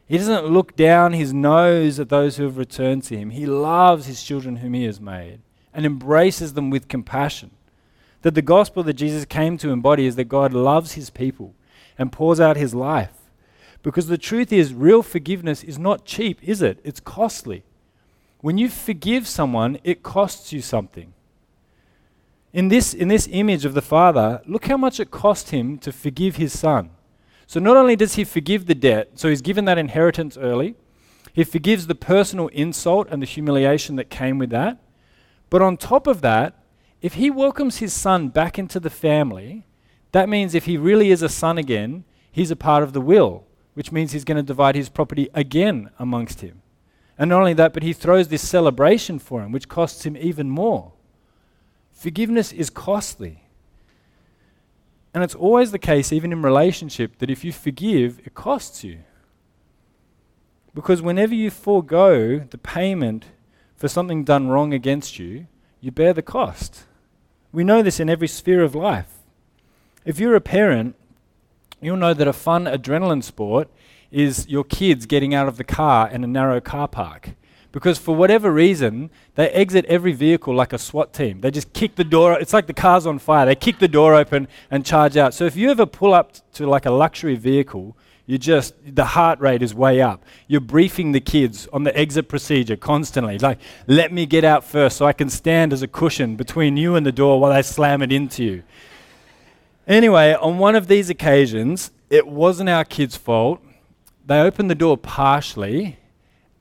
He 0.10 0.18
doesn't 0.18 0.48
look 0.48 0.76
down 0.76 1.14
his 1.14 1.36
nose 1.36 2.00
at 2.00 2.10
those 2.10 2.38
who 2.38 2.44
have 2.46 2.58
returned 2.58 3.04
to 3.04 3.16
him. 3.16 3.30
He 3.30 3.46
loves 3.46 4.08
his 4.08 4.24
children 4.24 4.56
whom 4.56 4.74
he 4.74 4.86
has 4.86 5.00
made 5.00 5.42
and 5.72 5.86
embraces 5.86 6.54
them 6.54 6.72
with 6.72 6.88
compassion. 6.88 7.52
That 8.24 8.34
the 8.34 8.42
gospel 8.42 8.82
that 8.84 8.96
Jesus 8.96 9.24
came 9.24 9.56
to 9.60 9.70
embody 9.70 10.08
is 10.08 10.16
that 10.16 10.24
God 10.24 10.52
loves 10.52 10.94
his 10.94 11.12
people 11.12 11.54
and 11.96 12.12
pours 12.12 12.40
out 12.40 12.58
his 12.58 12.74
life 12.74 13.14
because 13.84 14.08
the 14.08 14.18
truth 14.18 14.52
is, 14.52 14.74
real 14.74 15.04
forgiveness 15.04 15.64
is 15.64 15.78
not 15.78 16.06
cheap, 16.06 16.40
is 16.42 16.64
it? 16.64 16.80
It's 16.84 17.00
costly. 17.00 17.64
When 18.42 18.58
you 18.58 18.68
forgive 18.68 19.28
someone, 19.28 19.78
it 19.84 20.02
costs 20.02 20.52
you 20.52 20.62
something. 20.62 21.14
In 22.52 22.70
this, 22.70 22.96
in 22.96 23.10
this 23.10 23.30
image 23.32 23.64
of 23.64 23.76
the 23.76 23.82
Father, 23.84 24.42
look 24.48 24.66
how 24.66 24.76
much 24.76 25.00
it 25.00 25.12
cost 25.12 25.52
him 25.52 25.78
to 25.78 25.92
forgive 25.92 26.38
his 26.38 26.58
son. 26.58 26.90
So 27.50 27.60
not 27.60 27.78
only 27.78 27.96
does 27.96 28.14
he 28.14 28.24
forgive 28.24 28.68
the 28.68 28.76
debt, 28.76 29.14
so 29.16 29.28
he's 29.28 29.42
given 29.42 29.66
that 29.66 29.80
inheritance 29.80 30.38
early, 30.38 30.76
he 31.34 31.44
forgives 31.44 31.88
the 31.88 31.96
personal 31.96 32.50
insult 32.50 33.08
and 33.10 33.24
the 33.24 33.26
humiliation 33.26 33.96
that 33.96 34.12
came 34.12 34.38
with 34.38 34.52
that. 34.52 34.78
But 35.50 35.64
on 35.64 35.76
top 35.76 36.06
of 36.06 36.22
that, 36.22 36.64
if 37.02 37.16
he 37.16 37.32
welcomes 37.32 37.78
his 37.78 37.92
son 37.92 38.30
back 38.30 38.60
into 38.60 38.80
the 38.80 38.92
family, 38.92 39.66
that 40.12 40.30
means 40.30 40.54
if 40.54 40.66
he 40.66 40.78
really 40.78 41.10
is 41.10 41.24
a 41.24 41.30
son 41.30 41.58
again, 41.58 42.04
he's 42.32 42.52
a 42.52 42.56
part 42.56 42.84
of 42.84 42.94
the 42.94 43.02
will 43.02 43.48
which 43.80 43.94
means 43.94 44.12
he's 44.12 44.26
going 44.26 44.36
to 44.36 44.44
divide 44.44 44.76
his 44.76 44.90
property 44.90 45.30
again 45.34 45.90
amongst 45.98 46.42
him. 46.42 46.62
And 47.18 47.30
not 47.30 47.40
only 47.40 47.54
that, 47.54 47.74
but 47.74 47.82
he 47.82 47.94
throws 47.94 48.28
this 48.28 48.46
celebration 48.46 49.20
for 49.20 49.42
him, 49.42 49.54
which 49.54 49.70
costs 49.70 50.06
him 50.06 50.18
even 50.18 50.50
more. 50.50 50.92
Forgiveness 51.94 52.52
is 52.52 52.70
costly. 52.70 53.46
And 55.14 55.24
it's 55.24 55.36
always 55.36 55.72
the 55.72 55.80
case, 55.80 56.14
even 56.14 56.32
in 56.32 56.42
relationship, 56.42 57.18
that 57.20 57.30
if 57.30 57.44
you 57.44 57.52
forgive, 57.52 58.20
it 58.26 58.36
costs 58.36 58.84
you. 58.84 59.00
Because 60.76 61.02
whenever 61.02 61.34
you 61.34 61.50
forego 61.50 62.40
the 62.40 62.58
payment 62.58 63.26
for 63.76 63.88
something 63.88 64.24
done 64.24 64.50
wrong 64.50 64.74
against 64.74 65.18
you, 65.18 65.48
you 65.82 65.92
bear 65.92 66.14
the 66.14 66.22
cost. 66.22 66.84
We 67.52 67.64
know 67.64 67.82
this 67.82 68.00
in 68.00 68.10
every 68.10 68.28
sphere 68.28 68.64
of 68.64 68.76
life. 68.76 69.18
If 70.06 70.20
you're 70.20 70.36
a 70.36 70.42
parent 70.42 70.96
you'll 71.82 71.98
know 71.98 72.14
that 72.14 72.28
a 72.28 72.34
fun 72.34 72.66
adrenaline 72.66 73.24
sport 73.24 73.70
is 74.12 74.48
your 74.48 74.64
kids 74.64 75.06
getting 75.06 75.34
out 75.34 75.48
of 75.48 75.58
the 75.58 75.64
car 75.64 76.10
in 76.10 76.24
a 76.24 76.28
narrow 76.28 76.60
car 76.60 76.88
park. 76.88 77.32
Because 77.72 78.00
for 78.00 78.16
whatever 78.16 78.52
reason, 78.52 79.12
they 79.36 79.50
exit 79.50 79.86
every 79.86 80.12
vehicle 80.12 80.56
like 80.56 80.74
a 80.74 80.80
SWAT 80.80 81.14
team. 81.14 81.42
They 81.42 81.52
just 81.52 81.72
kick 81.74 81.96
the 81.96 82.04
door, 82.04 82.40
it's 82.40 82.54
like 82.54 82.66
the 82.66 82.74
car's 82.74 83.06
on 83.06 83.20
fire. 83.20 83.46
They 83.46 83.56
kick 83.56 83.78
the 83.80 83.88
door 83.88 84.16
open 84.16 84.48
and 84.72 84.86
charge 84.86 85.18
out. 85.18 85.34
So 85.34 85.46
if 85.46 85.56
you 85.56 85.70
ever 85.70 85.86
pull 85.86 86.14
up 86.14 86.34
to 86.54 86.66
like 86.66 86.88
a 86.88 86.92
luxury 86.92 87.36
vehicle, 87.36 87.96
you 88.26 88.38
just, 88.38 88.74
the 88.86 89.06
heart 89.06 89.40
rate 89.40 89.62
is 89.62 89.74
way 89.74 90.02
up. 90.02 90.24
You're 90.48 90.62
briefing 90.62 91.12
the 91.12 91.20
kids 91.20 91.68
on 91.74 91.84
the 91.84 91.96
exit 91.98 92.28
procedure 92.28 92.76
constantly. 92.76 93.40
Like, 93.40 93.60
let 93.88 94.12
me 94.12 94.26
get 94.26 94.44
out 94.44 94.64
first 94.64 94.98
so 94.98 95.06
I 95.06 95.14
can 95.14 95.30
stand 95.30 95.74
as 95.74 95.82
a 95.82 95.88
cushion 95.88 96.36
between 96.36 96.78
you 96.78 96.96
and 96.96 97.06
the 97.06 97.12
door 97.12 97.40
while 97.40 97.54
they 97.54 97.62
slam 97.64 98.02
it 98.02 98.12
into 98.12 98.44
you. 98.44 98.64
Anyway, 99.88 100.34
on 100.34 100.60
one 100.60 100.76
of 100.76 100.88
these 100.88 101.10
occasions, 101.10 101.92
it 102.12 102.28
wasn't 102.28 102.70
our 102.70 102.86
kids' 102.86 103.18
fault. 103.18 103.62
They 104.26 104.40
opened 104.40 104.70
the 104.70 104.76
door 104.76 104.96
partially, 104.96 105.98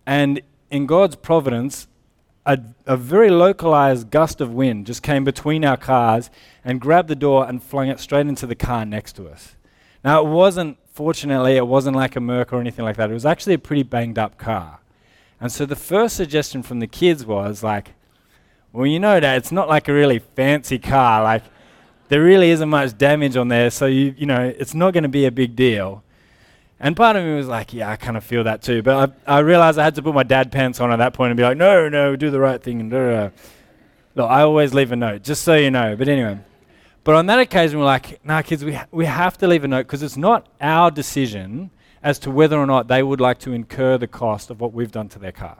and 0.06 0.40
in 0.70 0.86
God's 0.86 1.16
providence, 1.16 1.88
a, 2.46 2.58
a 2.86 2.96
very 2.96 3.30
localized 3.30 4.10
gust 4.10 4.40
of 4.40 4.52
wind 4.52 4.86
just 4.86 5.02
came 5.02 5.24
between 5.24 5.64
our 5.64 5.76
cars 5.76 6.30
and 6.64 6.80
grabbed 6.80 7.08
the 7.08 7.16
door 7.16 7.46
and 7.48 7.62
flung 7.62 7.88
it 7.88 8.00
straight 8.00 8.26
into 8.26 8.46
the 8.46 8.54
car 8.54 8.84
next 8.86 9.14
to 9.16 9.28
us. 9.28 9.56
Now, 10.04 10.24
it 10.24 10.28
wasn't, 10.28 10.78
fortunately, 10.92 11.56
it 11.56 11.66
wasn't 11.66 11.96
like 11.96 12.16
a 12.16 12.20
Merc 12.20 12.52
or 12.52 12.60
anything 12.60 12.84
like 12.84 12.96
that. 12.96 13.10
It 13.10 13.14
was 13.14 13.26
actually 13.26 13.54
a 13.54 13.58
pretty 13.58 13.82
banged 13.82 14.18
up 14.18 14.38
car. 14.38 14.80
And 15.40 15.52
so 15.52 15.66
the 15.66 15.76
first 15.76 16.16
suggestion 16.16 16.62
from 16.62 16.80
the 16.80 16.86
kids 16.86 17.26
was 17.26 17.62
like, 17.62 17.94
well, 18.72 18.86
you 18.86 18.98
know, 18.98 19.18
Dad, 19.20 19.36
it's 19.38 19.52
not 19.52 19.68
like 19.68 19.88
a 19.88 19.92
really 19.92 20.18
fancy 20.18 20.78
car. 20.78 21.22
Like, 21.22 21.42
there 22.08 22.22
really 22.22 22.50
isn't 22.50 22.68
much 22.68 22.96
damage 22.96 23.36
on 23.36 23.48
there, 23.48 23.70
so 23.70 23.86
you, 23.86 24.14
you 24.16 24.26
know, 24.26 24.52
it's 24.58 24.74
not 24.74 24.92
going 24.92 25.02
to 25.02 25.08
be 25.08 25.26
a 25.26 25.30
big 25.30 25.54
deal. 25.54 26.02
And 26.80 26.96
part 26.96 27.16
of 27.16 27.24
me 27.24 27.34
was 27.34 27.48
like, 27.48 27.72
yeah, 27.72 27.90
I 27.90 27.96
kind 27.96 28.16
of 28.16 28.22
feel 28.22 28.44
that 28.44 28.62
too. 28.62 28.82
But 28.82 29.12
I, 29.26 29.36
I 29.36 29.38
realized 29.40 29.78
I 29.78 29.84
had 29.84 29.96
to 29.96 30.02
put 30.02 30.14
my 30.14 30.22
dad 30.22 30.52
pants 30.52 30.80
on 30.80 30.92
at 30.92 30.96
that 30.96 31.12
point 31.12 31.30
and 31.30 31.36
be 31.36 31.42
like, 31.42 31.56
no, 31.56 31.88
no, 31.88 32.14
do 32.14 32.30
the 32.30 32.38
right 32.38 32.62
thing. 32.62 32.80
And 32.80 33.32
Look, 34.18 34.30
I 34.30 34.42
always 34.42 34.74
leave 34.74 34.90
a 34.90 34.96
note, 34.96 35.22
just 35.22 35.42
so 35.42 35.54
you 35.54 35.70
know. 35.70 35.94
But 35.94 36.08
anyway, 36.08 36.40
but 37.04 37.14
on 37.14 37.26
that 37.26 37.38
occasion, 37.38 37.78
we're 37.78 37.84
like, 37.84 38.24
nah, 38.24 38.42
kids, 38.42 38.64
we, 38.64 38.72
ha- 38.72 38.86
we 38.90 39.06
have 39.06 39.38
to 39.38 39.46
leave 39.46 39.62
a 39.62 39.68
note 39.68 39.86
because 39.86 40.02
it's 40.02 40.16
not 40.16 40.48
our 40.60 40.90
decision 40.90 41.70
as 42.02 42.18
to 42.20 42.30
whether 42.30 42.58
or 42.58 42.66
not 42.66 42.88
they 42.88 43.02
would 43.02 43.20
like 43.20 43.38
to 43.38 43.52
incur 43.52 43.96
the 43.96 44.08
cost 44.08 44.50
of 44.50 44.60
what 44.60 44.72
we've 44.72 44.90
done 44.90 45.08
to 45.10 45.20
their 45.20 45.30
car. 45.30 45.58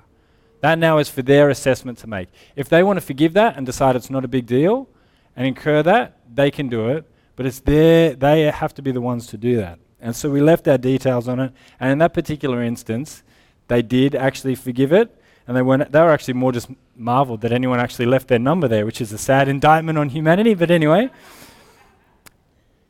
That 0.61 0.77
now 0.77 0.99
is 0.99 1.09
for 1.09 1.23
their 1.23 1.51
assessment 1.51 1.99
to 1.99 2.09
make. 2.09 2.31
If 2.57 2.69
they 2.69 2.83
want 2.83 2.97
to 2.97 3.01
forgive 3.01 3.33
that 3.35 3.57
and 3.57 3.65
decide 3.65 3.95
it's 3.95 4.11
not 4.11 4.25
a 4.25 4.29
big 4.29 4.47
deal 4.47 4.89
and 5.37 5.47
incur 5.47 5.85
that, 5.85 6.19
they 6.35 6.51
can 6.51 6.69
do 6.69 6.89
it. 6.89 7.09
But 7.37 7.47
it's 7.47 7.61
their, 7.61 8.17
they 8.17 8.51
have 8.51 8.75
to 8.75 8.83
be 8.83 8.91
the 8.91 9.01
ones 9.01 9.29
to 9.29 9.37
do 9.37 9.57
that. 9.59 9.79
And 10.01 10.15
so 10.15 10.31
we 10.31 10.41
left 10.41 10.69
our 10.69 10.79
details 10.79 11.29
on 11.29 11.41
it. 11.41 11.53
And 11.81 11.93
in 11.93 11.99
that 11.99 12.15
particular 12.15 12.63
instance, 12.63 13.23
they 13.69 13.83
did 13.83 14.15
actually 14.15 14.55
forgive 14.55 14.93
it. 14.93 15.15
And 15.47 15.57
they, 15.57 15.63
weren't, 15.63 15.91
they 15.91 16.01
were 16.01 16.11
actually 16.11 16.35
more 16.35 16.53
just 16.53 16.69
marveled 16.95 17.41
that 17.41 17.53
anyone 17.53 17.81
actually 17.81 18.07
left 18.07 18.29
their 18.29 18.39
number 18.39 18.69
there, 18.69 18.85
which 18.85 19.01
is 19.01 19.13
a 19.13 19.19
sad 19.19 19.49
indictment 19.49 19.99
on 19.99 20.11
humanity. 20.11 20.55
But 20.55 20.71
anyway. 20.71 21.11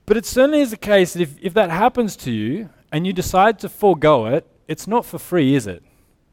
But 0.07 0.17
it 0.17 0.27
certainly 0.27 0.61
is 0.61 0.71
the 0.71 0.77
case 0.77 1.13
that 1.13 1.23
if, 1.23 1.35
if 1.41 1.55
that 1.55 1.71
happens 1.71 2.17
to 2.17 2.31
you 2.31 2.71
and 2.91 3.07
you 3.07 3.13
decide 3.13 3.59
to 3.61 3.69
forego 3.69 4.27
it, 4.27 4.47
it's 4.67 4.87
not 4.87 5.07
for 5.07 5.19
free, 5.19 5.55
is 5.55 5.67
it? 5.67 5.83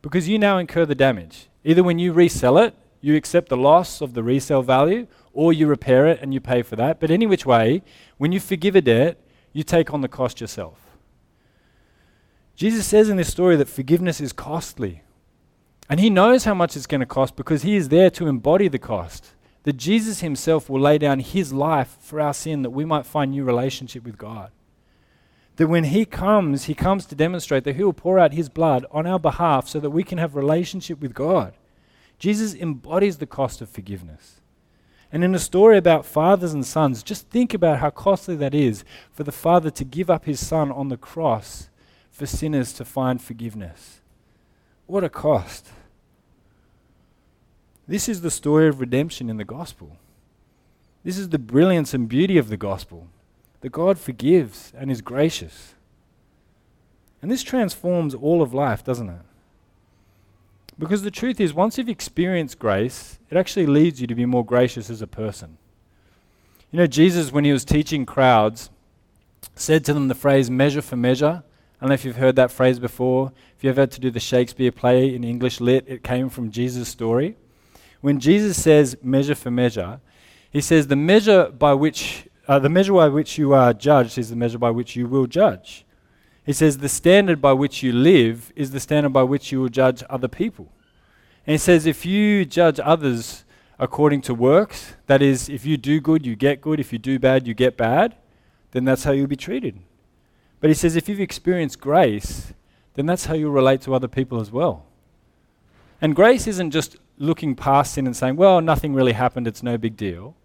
Because 0.02 0.28
you 0.28 0.40
now 0.40 0.58
incur 0.58 0.86
the 0.86 0.96
damage. 0.96 1.48
Either 1.64 1.84
when 1.84 2.00
you 2.00 2.14
resell 2.14 2.58
it, 2.58 2.76
you 3.02 3.16
accept 3.16 3.50
the 3.50 3.58
loss 3.58 4.02
of 4.02 4.14
the 4.14 4.24
resale 4.24 4.62
value, 4.62 5.08
or 5.34 5.54
you 5.54 5.68
repair 5.68 6.08
it 6.08 6.20
and 6.22 6.34
you 6.34 6.40
pay 6.40 6.62
for 6.62 6.76
that. 6.76 7.00
But 7.00 7.12
any 7.12 7.28
which 7.28 7.46
way, 7.46 7.84
when 8.18 8.32
you 8.32 8.40
forgive 8.40 8.76
a 8.76 8.82
debt, 8.82 9.20
you 9.56 9.64
take 9.64 9.94
on 9.94 10.02
the 10.02 10.10
cost 10.10 10.42
yourself. 10.42 10.98
Jesus 12.58 12.86
says 12.86 13.08
in 13.08 13.16
this 13.16 13.32
story 13.32 13.56
that 13.56 13.70
forgiveness 13.70 14.20
is 14.20 14.34
costly. 14.34 15.02
And 15.90 15.98
he 16.02 16.10
knows 16.10 16.44
how 16.44 16.54
much 16.54 16.76
it's 16.76 16.86
going 16.86 17.00
to 17.00 17.06
cost 17.06 17.38
because 17.38 17.64
he 17.64 17.78
is 17.78 17.88
there 17.88 18.10
to 18.12 18.28
embody 18.28 18.68
the 18.68 18.78
cost. 18.78 19.32
That 19.64 19.78
Jesus 19.78 20.20
himself 20.20 20.70
will 20.70 20.82
lay 20.82 20.98
down 20.98 21.22
his 21.22 21.54
life 21.54 21.96
for 22.02 22.20
our 22.20 22.34
sin 22.34 22.64
that 22.64 22.72
we 22.72 22.84
might 22.84 23.06
find 23.06 23.32
new 23.32 23.46
relationship 23.46 24.04
with 24.04 24.18
God. 24.18 24.52
That 25.56 25.68
when 25.68 25.86
he 25.86 26.04
comes, 26.04 26.66
he 26.66 26.76
comes 26.76 27.06
to 27.06 27.16
demonstrate 27.16 27.64
that 27.64 27.78
he 27.78 27.84
will 27.84 27.94
pour 27.94 28.20
out 28.20 28.34
his 28.34 28.50
blood 28.50 28.86
on 28.92 29.08
our 29.08 29.20
behalf 29.20 29.70
so 29.70 29.80
that 29.80 29.92
we 29.92 30.04
can 30.04 30.18
have 30.18 30.36
relationship 30.36 31.00
with 31.00 31.14
God. 31.14 31.54
Jesus 32.20 32.54
embodies 32.54 33.20
the 33.20 33.26
cost 33.26 33.62
of 33.62 33.70
forgiveness. 33.70 34.42
And 35.16 35.24
in 35.24 35.34
a 35.34 35.40
story 35.40 35.78
about 35.78 36.06
fathers 36.06 36.54
and 36.54 36.66
sons, 36.66 37.02
just 37.02 37.30
think 37.30 37.54
about 37.54 37.80
how 37.80 37.90
costly 37.90 38.36
that 38.36 38.54
is 38.54 38.84
for 39.14 39.24
the 39.24 39.32
father 39.32 39.70
to 39.70 39.86
give 39.86 40.10
up 40.10 40.26
his 40.26 40.46
son 40.46 40.74
on 40.74 40.90
the 40.90 40.98
cross 40.98 41.70
for 42.12 42.26
sinners 42.26 42.74
to 42.74 42.84
find 42.84 43.22
forgiveness. 43.22 44.02
What 44.88 45.06
a 45.06 45.10
cost. 45.10 45.70
This 47.88 48.10
is 48.10 48.20
the 48.20 48.30
story 48.30 48.68
of 48.68 48.82
redemption 48.82 49.30
in 49.30 49.38
the 49.38 49.46
gospel. 49.46 49.96
This 51.06 51.18
is 51.18 51.30
the 51.30 51.40
brilliance 51.40 51.94
and 51.94 52.10
beauty 52.10 52.38
of 52.38 52.50
the 52.50 52.58
gospel 52.58 53.08
that 53.62 53.72
God 53.72 53.98
forgives 53.98 54.74
and 54.78 54.92
is 54.92 55.00
gracious. 55.00 55.76
And 57.22 57.32
this 57.32 57.42
transforms 57.42 58.14
all 58.14 58.42
of 58.42 58.54
life, 58.54 58.84
doesn't 58.84 59.08
it? 59.08 59.22
Because 60.78 61.04
the 61.04 61.12
truth 61.12 61.40
is, 61.40 61.54
once 61.54 61.78
you've 61.78 61.90
experienced 61.90 62.60
grace, 62.60 63.18
it 63.30 63.38
actually 63.38 63.66
leads 63.66 64.02
you 64.02 64.08
to 64.08 64.16
be 64.16 64.26
more 64.26 64.46
gracious 64.46 64.90
as 64.90 65.02
a 65.02 65.08
person. 65.08 65.58
You 66.72 66.80
know, 66.80 66.88
Jesus, 66.88 67.32
when 67.32 67.46
he 67.46 67.54
was 67.54 67.64
teaching 67.64 68.06
crowds, 68.06 68.70
said 69.56 69.86
to 69.86 69.94
them 69.94 70.10
the 70.10 70.16
phrase 70.16 70.50
measure 70.50 70.82
for 70.82 70.98
measure. 70.98 71.44
I 71.80 71.84
don't 71.84 71.90
know 71.90 71.94
if 71.94 72.04
you've 72.04 72.18
heard 72.18 72.36
that 72.36 72.52
phrase 72.52 72.80
before. 72.80 73.32
If 73.58 73.64
you 73.64 73.70
ever 73.70 73.82
had 73.82 73.92
to 73.92 74.02
do 74.02 74.12
the 74.12 74.20
Shakespeare 74.20 74.72
play 74.72 75.16
in 75.16 75.24
English 75.24 75.62
lit, 75.62 75.86
it 75.88 76.04
came 76.04 76.30
from 76.30 76.52
Jesus' 76.52 76.90
story. 76.90 77.38
When 78.02 78.20
Jesus 78.20 78.62
says 78.62 78.98
measure 79.02 79.36
for 79.36 79.52
measure, 79.52 80.02
he 80.52 80.62
says 80.62 80.88
the 80.88 80.96
measure 80.96 81.50
by 81.50 81.74
which 81.74 82.28
uh, 82.48 82.60
the 82.60 82.70
measure 82.70 82.94
by 82.94 83.08
which 83.08 83.38
you 83.38 83.54
are 83.54 83.74
judged 83.74 84.18
is 84.18 84.30
the 84.30 84.36
measure 84.36 84.60
by 84.60 84.70
which 84.70 84.96
you 84.96 85.08
will 85.08 85.26
judge. 85.26 85.86
He 86.46 86.54
says, 86.54 86.78
The 86.78 86.90
standard 86.90 87.42
by 87.42 87.54
which 87.54 87.82
you 87.82 87.92
live 87.92 88.54
is 88.56 88.72
the 88.72 88.80
standard 88.80 89.14
by 89.14 89.24
which 89.24 89.52
you 89.52 89.62
will 89.62 89.70
judge 89.70 90.04
other 90.10 90.28
people. 90.28 90.72
And 91.48 91.54
he 91.54 91.58
says, 91.58 91.86
If 91.86 92.06
you 92.06 92.46
judge 92.46 92.80
others 92.80 93.44
according 93.80 94.22
to 94.22 94.34
works, 94.34 94.94
that 95.08 95.22
is, 95.22 95.50
if 95.50 95.66
you 95.66 95.76
do 95.78 96.00
good, 96.00 96.26
you 96.26 96.36
get 96.36 96.62
good. 96.62 96.80
If 96.80 96.94
you 96.94 97.00
do 97.00 97.20
bad, 97.20 97.48
you 97.48 97.54
get 97.54 97.76
bad, 97.76 98.16
then 98.72 98.86
that's 98.86 99.04
how 99.04 99.12
you'll 99.12 99.28
be 99.28 99.36
treated. 99.36 99.80
But 100.60 100.70
he 100.70 100.74
says, 100.74 100.96
If 100.96 101.10
you've 101.10 101.20
experienced 101.20 101.82
grace, 101.82 102.54
then 102.94 103.06
that's 103.06 103.26
how 103.26 103.34
you'll 103.34 103.52
relate 103.52 103.82
to 103.82 103.94
other 103.94 104.08
people 104.08 104.40
as 104.40 104.52
well. 104.52 104.86
And 106.00 106.16
grace 106.16 106.46
isn't 106.46 106.72
just 106.72 106.98
looking 107.18 107.56
past 107.56 107.94
sin 107.94 108.06
and 108.06 108.16
saying, 108.16 108.36
Well, 108.36 108.62
nothing 108.62 108.94
really 108.94 109.14
happened, 109.14 109.48
it's 109.48 109.64
no 109.64 109.78
big 109.78 109.98
deal. 109.98 110.36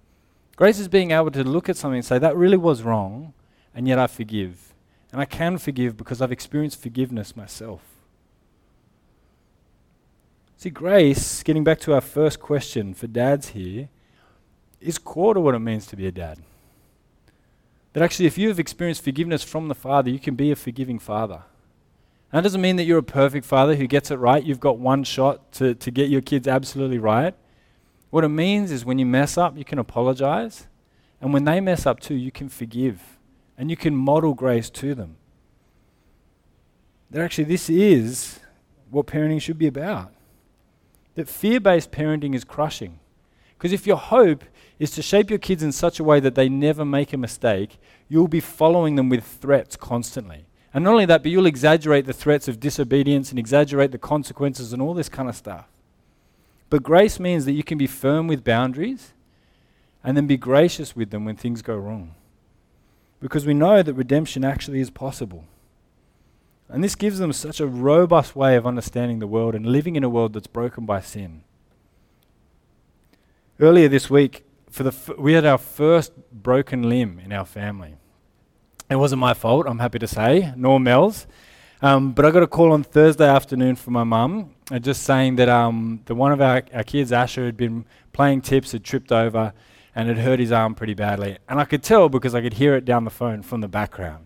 Grace 0.56 0.78
is 0.78 0.88
being 0.88 1.10
able 1.10 1.30
to 1.30 1.44
look 1.44 1.68
at 1.68 1.76
something 1.76 1.98
and 1.98 2.04
say, 2.04 2.18
That 2.18 2.36
really 2.36 2.56
was 2.56 2.82
wrong, 2.82 3.34
and 3.74 3.86
yet 3.86 3.98
I 3.98 4.06
forgive. 4.06 4.69
And 5.12 5.20
I 5.20 5.24
can 5.24 5.58
forgive 5.58 5.96
because 5.96 6.22
I've 6.22 6.32
experienced 6.32 6.80
forgiveness 6.80 7.36
myself. 7.36 7.82
See, 10.56 10.70
grace, 10.70 11.42
getting 11.42 11.64
back 11.64 11.80
to 11.80 11.94
our 11.94 12.00
first 12.00 12.38
question 12.38 12.94
for 12.94 13.06
dads 13.06 13.48
here, 13.48 13.88
is 14.80 14.98
core 14.98 15.34
to 15.34 15.40
what 15.40 15.54
it 15.54 15.58
means 15.58 15.86
to 15.86 15.96
be 15.96 16.06
a 16.06 16.12
dad. 16.12 16.38
That 17.92 18.02
actually, 18.02 18.26
if 18.26 18.38
you 18.38 18.48
have 18.48 18.60
experienced 18.60 19.02
forgiveness 19.02 19.42
from 19.42 19.68
the 19.68 19.74
Father, 19.74 20.10
you 20.10 20.18
can 20.18 20.36
be 20.36 20.50
a 20.50 20.56
forgiving 20.56 20.98
father. 20.98 21.42
And 22.30 22.38
that 22.38 22.42
doesn't 22.42 22.60
mean 22.60 22.76
that 22.76 22.84
you're 22.84 22.98
a 22.98 23.02
perfect 23.02 23.44
father 23.44 23.74
who 23.74 23.86
gets 23.86 24.10
it 24.10 24.16
right. 24.16 24.44
You've 24.44 24.60
got 24.60 24.78
one 24.78 25.02
shot 25.02 25.50
to, 25.52 25.74
to 25.74 25.90
get 25.90 26.08
your 26.08 26.20
kids 26.20 26.46
absolutely 26.46 26.98
right. 26.98 27.34
What 28.10 28.22
it 28.22 28.28
means 28.28 28.70
is 28.70 28.84
when 28.84 28.98
you 28.98 29.06
mess 29.06 29.36
up, 29.36 29.56
you 29.56 29.64
can 29.64 29.78
apologize. 29.78 30.68
And 31.20 31.32
when 31.32 31.44
they 31.44 31.60
mess 31.60 31.86
up 31.86 31.98
too, 31.98 32.14
you 32.14 32.30
can 32.30 32.48
forgive 32.48 33.18
and 33.60 33.68
you 33.68 33.76
can 33.76 33.94
model 33.94 34.32
grace 34.32 34.70
to 34.70 34.94
them. 34.94 35.16
That 37.10 37.20
actually, 37.20 37.44
this 37.44 37.68
is 37.68 38.40
what 38.88 39.06
parenting 39.06 39.42
should 39.42 39.58
be 39.58 39.66
about. 39.66 40.14
That 41.14 41.28
fear 41.28 41.60
based 41.60 41.92
parenting 41.92 42.34
is 42.34 42.42
crushing. 42.42 43.00
Because 43.50 43.74
if 43.74 43.86
your 43.86 43.98
hope 43.98 44.44
is 44.78 44.90
to 44.92 45.02
shape 45.02 45.28
your 45.28 45.38
kids 45.38 45.62
in 45.62 45.72
such 45.72 46.00
a 46.00 46.04
way 46.04 46.20
that 46.20 46.36
they 46.36 46.48
never 46.48 46.86
make 46.86 47.12
a 47.12 47.18
mistake, 47.18 47.78
you'll 48.08 48.28
be 48.28 48.40
following 48.40 48.96
them 48.96 49.10
with 49.10 49.24
threats 49.24 49.76
constantly. 49.76 50.46
And 50.72 50.82
not 50.82 50.92
only 50.92 51.04
that, 51.04 51.22
but 51.22 51.30
you'll 51.30 51.44
exaggerate 51.44 52.06
the 52.06 52.14
threats 52.14 52.48
of 52.48 52.60
disobedience 52.60 53.28
and 53.28 53.38
exaggerate 53.38 53.92
the 53.92 53.98
consequences 53.98 54.72
and 54.72 54.80
all 54.80 54.94
this 54.94 55.10
kind 55.10 55.28
of 55.28 55.36
stuff. 55.36 55.66
But 56.70 56.82
grace 56.82 57.20
means 57.20 57.44
that 57.44 57.52
you 57.52 57.62
can 57.62 57.76
be 57.76 57.86
firm 57.86 58.26
with 58.26 58.42
boundaries 58.42 59.12
and 60.02 60.16
then 60.16 60.26
be 60.26 60.38
gracious 60.38 60.96
with 60.96 61.10
them 61.10 61.26
when 61.26 61.36
things 61.36 61.60
go 61.60 61.76
wrong 61.76 62.14
because 63.20 63.46
we 63.46 63.54
know 63.54 63.82
that 63.82 63.94
redemption 63.94 64.44
actually 64.44 64.80
is 64.80 64.90
possible. 64.90 65.44
And 66.68 66.82
this 66.84 66.94
gives 66.94 67.18
them 67.18 67.32
such 67.32 67.60
a 67.60 67.66
robust 67.66 68.36
way 68.36 68.56
of 68.56 68.66
understanding 68.66 69.18
the 69.18 69.26
world 69.26 69.54
and 69.54 69.66
living 69.66 69.96
in 69.96 70.04
a 70.04 70.08
world 70.08 70.32
that's 70.32 70.46
broken 70.46 70.86
by 70.86 71.00
sin. 71.00 71.42
Earlier 73.58 73.88
this 73.88 74.08
week, 74.08 74.44
for 74.70 74.84
the 74.84 74.90
f- 74.90 75.18
we 75.18 75.32
had 75.32 75.44
our 75.44 75.58
first 75.58 76.12
broken 76.32 76.88
limb 76.88 77.20
in 77.22 77.32
our 77.32 77.44
family. 77.44 77.96
It 78.88 78.96
wasn't 78.96 79.20
my 79.20 79.34
fault, 79.34 79.66
I'm 79.68 79.80
happy 79.80 79.98
to 79.98 80.06
say, 80.06 80.52
nor 80.56 80.80
Mel's. 80.80 81.26
Um, 81.82 82.12
but 82.12 82.24
I 82.24 82.30
got 82.30 82.42
a 82.42 82.46
call 82.46 82.72
on 82.72 82.84
Thursday 82.84 83.26
afternoon 83.26 83.74
from 83.74 83.94
my 83.94 84.04
mum, 84.04 84.54
uh, 84.70 84.78
just 84.78 85.02
saying 85.02 85.36
that 85.36 85.48
um, 85.48 86.02
the 86.06 86.14
one 86.14 86.30
of 86.30 86.40
our, 86.40 86.62
our 86.74 86.84
kids, 86.84 87.10
Asher, 87.10 87.46
had 87.46 87.56
been 87.56 87.84
playing 88.12 88.42
tips, 88.42 88.72
had 88.72 88.84
tripped 88.84 89.12
over, 89.12 89.52
and 90.00 90.08
it 90.08 90.16
hurt 90.16 90.40
his 90.40 90.50
arm 90.50 90.74
pretty 90.74 90.94
badly. 90.94 91.36
And 91.46 91.60
I 91.60 91.66
could 91.66 91.82
tell 91.82 92.08
because 92.08 92.34
I 92.34 92.40
could 92.40 92.54
hear 92.54 92.74
it 92.74 92.86
down 92.86 93.04
the 93.04 93.10
phone 93.10 93.42
from 93.42 93.60
the 93.60 93.68
background. 93.68 94.24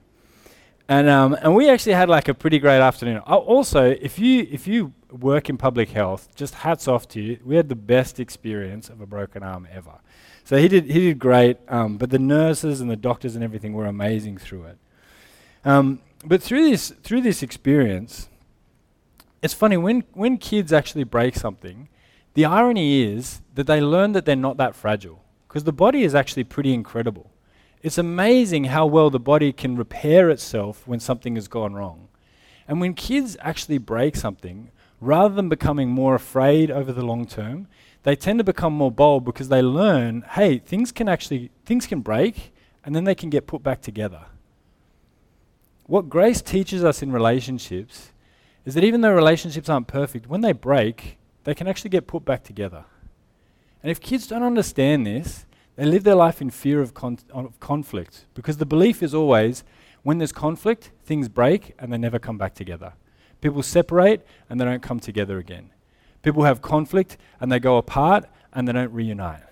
And, 0.88 1.08
um, 1.08 1.36
and 1.42 1.56
we 1.56 1.68
actually 1.68 1.94
had 1.94 2.08
like 2.08 2.28
a 2.28 2.34
pretty 2.34 2.60
great 2.60 2.78
afternoon. 2.78 3.18
Also, 3.18 3.90
if 3.90 4.16
you, 4.16 4.46
if 4.48 4.68
you 4.68 4.92
work 5.10 5.50
in 5.50 5.56
public 5.56 5.88
health, 5.90 6.28
just 6.36 6.54
hats 6.54 6.86
off 6.86 7.08
to 7.08 7.20
you. 7.20 7.40
We 7.44 7.56
had 7.56 7.68
the 7.68 7.74
best 7.74 8.20
experience 8.20 8.88
of 8.88 9.00
a 9.00 9.06
broken 9.06 9.42
arm 9.42 9.66
ever. 9.68 9.98
So 10.44 10.58
he 10.58 10.68
did, 10.68 10.84
he 10.84 11.00
did 11.06 11.18
great, 11.18 11.56
um, 11.66 11.96
but 11.96 12.10
the 12.10 12.20
nurses 12.20 12.80
and 12.80 12.88
the 12.88 12.96
doctors 12.96 13.34
and 13.34 13.42
everything 13.42 13.72
were 13.72 13.86
amazing 13.86 14.38
through 14.38 14.66
it. 14.66 14.78
Um, 15.64 16.02
but 16.24 16.40
through 16.40 16.70
this, 16.70 16.90
through 17.02 17.22
this 17.22 17.42
experience, 17.42 18.28
it's 19.42 19.54
funny, 19.54 19.76
when, 19.76 20.04
when 20.12 20.38
kids 20.38 20.72
actually 20.72 21.02
break 21.02 21.34
something, 21.34 21.88
the 22.34 22.44
irony 22.44 23.02
is 23.02 23.40
that 23.56 23.66
they 23.66 23.80
learn 23.80 24.12
that 24.12 24.24
they're 24.24 24.36
not 24.36 24.56
that 24.58 24.76
fragile 24.76 25.23
because 25.54 25.62
the 25.62 25.72
body 25.72 26.02
is 26.02 26.16
actually 26.16 26.42
pretty 26.42 26.74
incredible. 26.74 27.30
It's 27.80 27.96
amazing 27.96 28.64
how 28.64 28.86
well 28.86 29.08
the 29.08 29.20
body 29.20 29.52
can 29.52 29.76
repair 29.76 30.28
itself 30.28 30.82
when 30.84 30.98
something 30.98 31.36
has 31.36 31.46
gone 31.46 31.74
wrong. 31.74 32.08
And 32.66 32.80
when 32.80 32.92
kids 32.92 33.36
actually 33.40 33.78
break 33.78 34.16
something, 34.16 34.72
rather 35.00 35.32
than 35.32 35.48
becoming 35.48 35.90
more 35.90 36.16
afraid 36.16 36.72
over 36.72 36.92
the 36.92 37.04
long 37.04 37.24
term, 37.24 37.68
they 38.02 38.16
tend 38.16 38.40
to 38.40 38.44
become 38.44 38.72
more 38.72 38.90
bold 38.90 39.24
because 39.24 39.48
they 39.48 39.62
learn, 39.62 40.24
hey, 40.32 40.58
things 40.58 40.90
can 40.90 41.08
actually 41.08 41.52
things 41.64 41.86
can 41.86 42.00
break 42.00 42.52
and 42.84 42.92
then 42.92 43.04
they 43.04 43.14
can 43.14 43.30
get 43.30 43.46
put 43.46 43.62
back 43.62 43.80
together. 43.80 44.26
What 45.86 46.08
grace 46.08 46.42
teaches 46.42 46.82
us 46.82 47.00
in 47.00 47.12
relationships 47.12 48.10
is 48.64 48.74
that 48.74 48.82
even 48.82 49.02
though 49.02 49.14
relationships 49.14 49.68
aren't 49.68 49.86
perfect, 49.86 50.26
when 50.26 50.40
they 50.40 50.50
break, 50.50 51.16
they 51.44 51.54
can 51.54 51.68
actually 51.68 51.90
get 51.90 52.08
put 52.08 52.24
back 52.24 52.42
together. 52.42 52.86
And 53.84 53.90
if 53.90 54.00
kids 54.00 54.26
don't 54.26 54.42
understand 54.42 55.06
this, 55.06 55.44
they 55.76 55.84
live 55.84 56.04
their 56.04 56.14
life 56.14 56.40
in 56.40 56.48
fear 56.48 56.80
of, 56.80 56.94
con- 56.94 57.18
of 57.30 57.60
conflict 57.60 58.24
because 58.32 58.56
the 58.56 58.64
belief 58.64 59.02
is 59.02 59.12
always 59.12 59.62
when 60.02 60.16
there's 60.16 60.32
conflict, 60.32 60.90
things 61.04 61.28
break 61.28 61.74
and 61.78 61.92
they 61.92 61.98
never 61.98 62.18
come 62.18 62.38
back 62.38 62.54
together. 62.54 62.94
People 63.42 63.62
separate 63.62 64.26
and 64.48 64.58
they 64.58 64.64
don't 64.64 64.80
come 64.80 65.00
together 65.00 65.36
again. 65.36 65.68
People 66.22 66.44
have 66.44 66.62
conflict 66.62 67.18
and 67.38 67.52
they 67.52 67.58
go 67.58 67.76
apart 67.76 68.24
and 68.54 68.66
they 68.66 68.72
don't 68.72 68.90
reunite. 68.90 69.42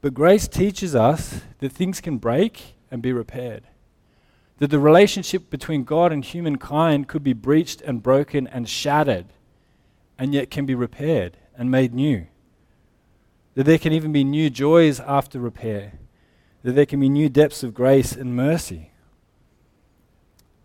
But 0.00 0.14
grace 0.14 0.46
teaches 0.46 0.94
us 0.94 1.40
that 1.58 1.72
things 1.72 2.00
can 2.00 2.18
break 2.18 2.76
and 2.88 3.02
be 3.02 3.12
repaired. 3.12 3.64
That 4.58 4.70
the 4.70 4.78
relationship 4.78 5.50
between 5.50 5.82
God 5.82 6.12
and 6.12 6.24
humankind 6.24 7.08
could 7.08 7.24
be 7.24 7.32
breached 7.32 7.80
and 7.80 8.00
broken 8.00 8.46
and 8.46 8.68
shattered, 8.68 9.26
and 10.16 10.32
yet 10.32 10.52
can 10.52 10.66
be 10.66 10.76
repaired 10.76 11.36
and 11.56 11.68
made 11.68 11.92
new. 11.92 12.28
That 13.58 13.64
there 13.64 13.78
can 13.78 13.92
even 13.92 14.12
be 14.12 14.22
new 14.22 14.50
joys 14.50 15.00
after 15.00 15.40
repair. 15.40 15.94
That 16.62 16.76
there 16.76 16.86
can 16.86 17.00
be 17.00 17.08
new 17.08 17.28
depths 17.28 17.64
of 17.64 17.74
grace 17.74 18.12
and 18.12 18.36
mercy. 18.36 18.92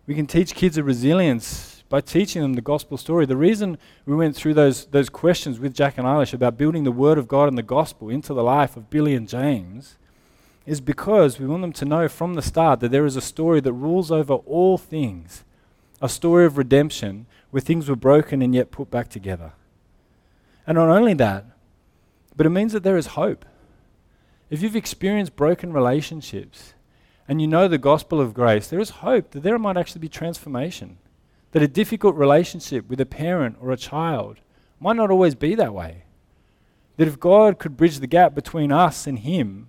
We 0.06 0.14
can 0.14 0.28
teach 0.28 0.54
kids 0.54 0.78
a 0.78 0.84
resilience 0.84 1.82
by 1.88 2.02
teaching 2.02 2.40
them 2.40 2.52
the 2.52 2.60
gospel 2.60 2.96
story. 2.96 3.26
The 3.26 3.36
reason 3.36 3.78
we 4.06 4.14
went 4.14 4.36
through 4.36 4.54
those, 4.54 4.86
those 4.86 5.08
questions 5.08 5.58
with 5.58 5.74
Jack 5.74 5.98
and 5.98 6.06
Eilish 6.06 6.34
about 6.34 6.56
building 6.56 6.84
the 6.84 6.92
Word 6.92 7.18
of 7.18 7.26
God 7.26 7.48
and 7.48 7.58
the 7.58 7.64
gospel 7.64 8.10
into 8.10 8.32
the 8.32 8.44
life 8.44 8.76
of 8.76 8.90
Billy 8.90 9.16
and 9.16 9.28
James 9.28 9.96
is 10.64 10.80
because 10.80 11.40
we 11.40 11.48
want 11.48 11.62
them 11.62 11.72
to 11.72 11.84
know 11.84 12.06
from 12.06 12.34
the 12.34 12.42
start 12.42 12.78
that 12.78 12.92
there 12.92 13.06
is 13.06 13.16
a 13.16 13.20
story 13.20 13.58
that 13.60 13.72
rules 13.72 14.12
over 14.12 14.34
all 14.34 14.78
things, 14.78 15.42
a 16.00 16.08
story 16.08 16.46
of 16.46 16.56
redemption 16.56 17.26
where 17.50 17.60
things 17.60 17.88
were 17.88 17.96
broken 17.96 18.40
and 18.40 18.54
yet 18.54 18.70
put 18.70 18.88
back 18.88 19.08
together. 19.08 19.50
And 20.64 20.76
not 20.76 20.90
only 20.90 21.14
that, 21.14 21.46
but 22.36 22.46
it 22.46 22.50
means 22.50 22.72
that 22.72 22.82
there 22.82 22.96
is 22.96 23.08
hope. 23.08 23.44
If 24.50 24.62
you've 24.62 24.76
experienced 24.76 25.36
broken 25.36 25.72
relationships 25.72 26.74
and 27.26 27.40
you 27.40 27.46
know 27.46 27.68
the 27.68 27.78
gospel 27.78 28.20
of 28.20 28.34
grace, 28.34 28.68
there 28.68 28.80
is 28.80 28.90
hope 28.90 29.30
that 29.30 29.42
there 29.42 29.58
might 29.58 29.76
actually 29.76 30.00
be 30.00 30.08
transformation. 30.08 30.98
That 31.52 31.62
a 31.62 31.68
difficult 31.68 32.16
relationship 32.16 32.88
with 32.88 33.00
a 33.00 33.06
parent 33.06 33.56
or 33.60 33.70
a 33.70 33.76
child 33.76 34.40
might 34.80 34.96
not 34.96 35.10
always 35.10 35.34
be 35.34 35.54
that 35.54 35.72
way. 35.72 36.04
That 36.96 37.08
if 37.08 37.18
God 37.18 37.58
could 37.58 37.76
bridge 37.76 37.98
the 37.98 38.06
gap 38.06 38.34
between 38.34 38.70
us 38.70 39.06
and 39.06 39.20
Him, 39.20 39.68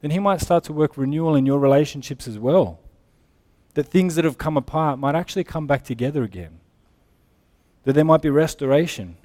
then 0.00 0.10
He 0.10 0.18
might 0.18 0.40
start 0.40 0.64
to 0.64 0.72
work 0.72 0.96
renewal 0.96 1.34
in 1.34 1.46
your 1.46 1.58
relationships 1.58 2.26
as 2.26 2.38
well. 2.38 2.80
That 3.74 3.84
things 3.84 4.14
that 4.16 4.24
have 4.24 4.38
come 4.38 4.56
apart 4.56 4.98
might 4.98 5.14
actually 5.14 5.44
come 5.44 5.66
back 5.66 5.84
together 5.84 6.22
again. 6.22 6.60
That 7.84 7.92
there 7.92 8.04
might 8.04 8.22
be 8.22 8.30
restoration. 8.30 9.16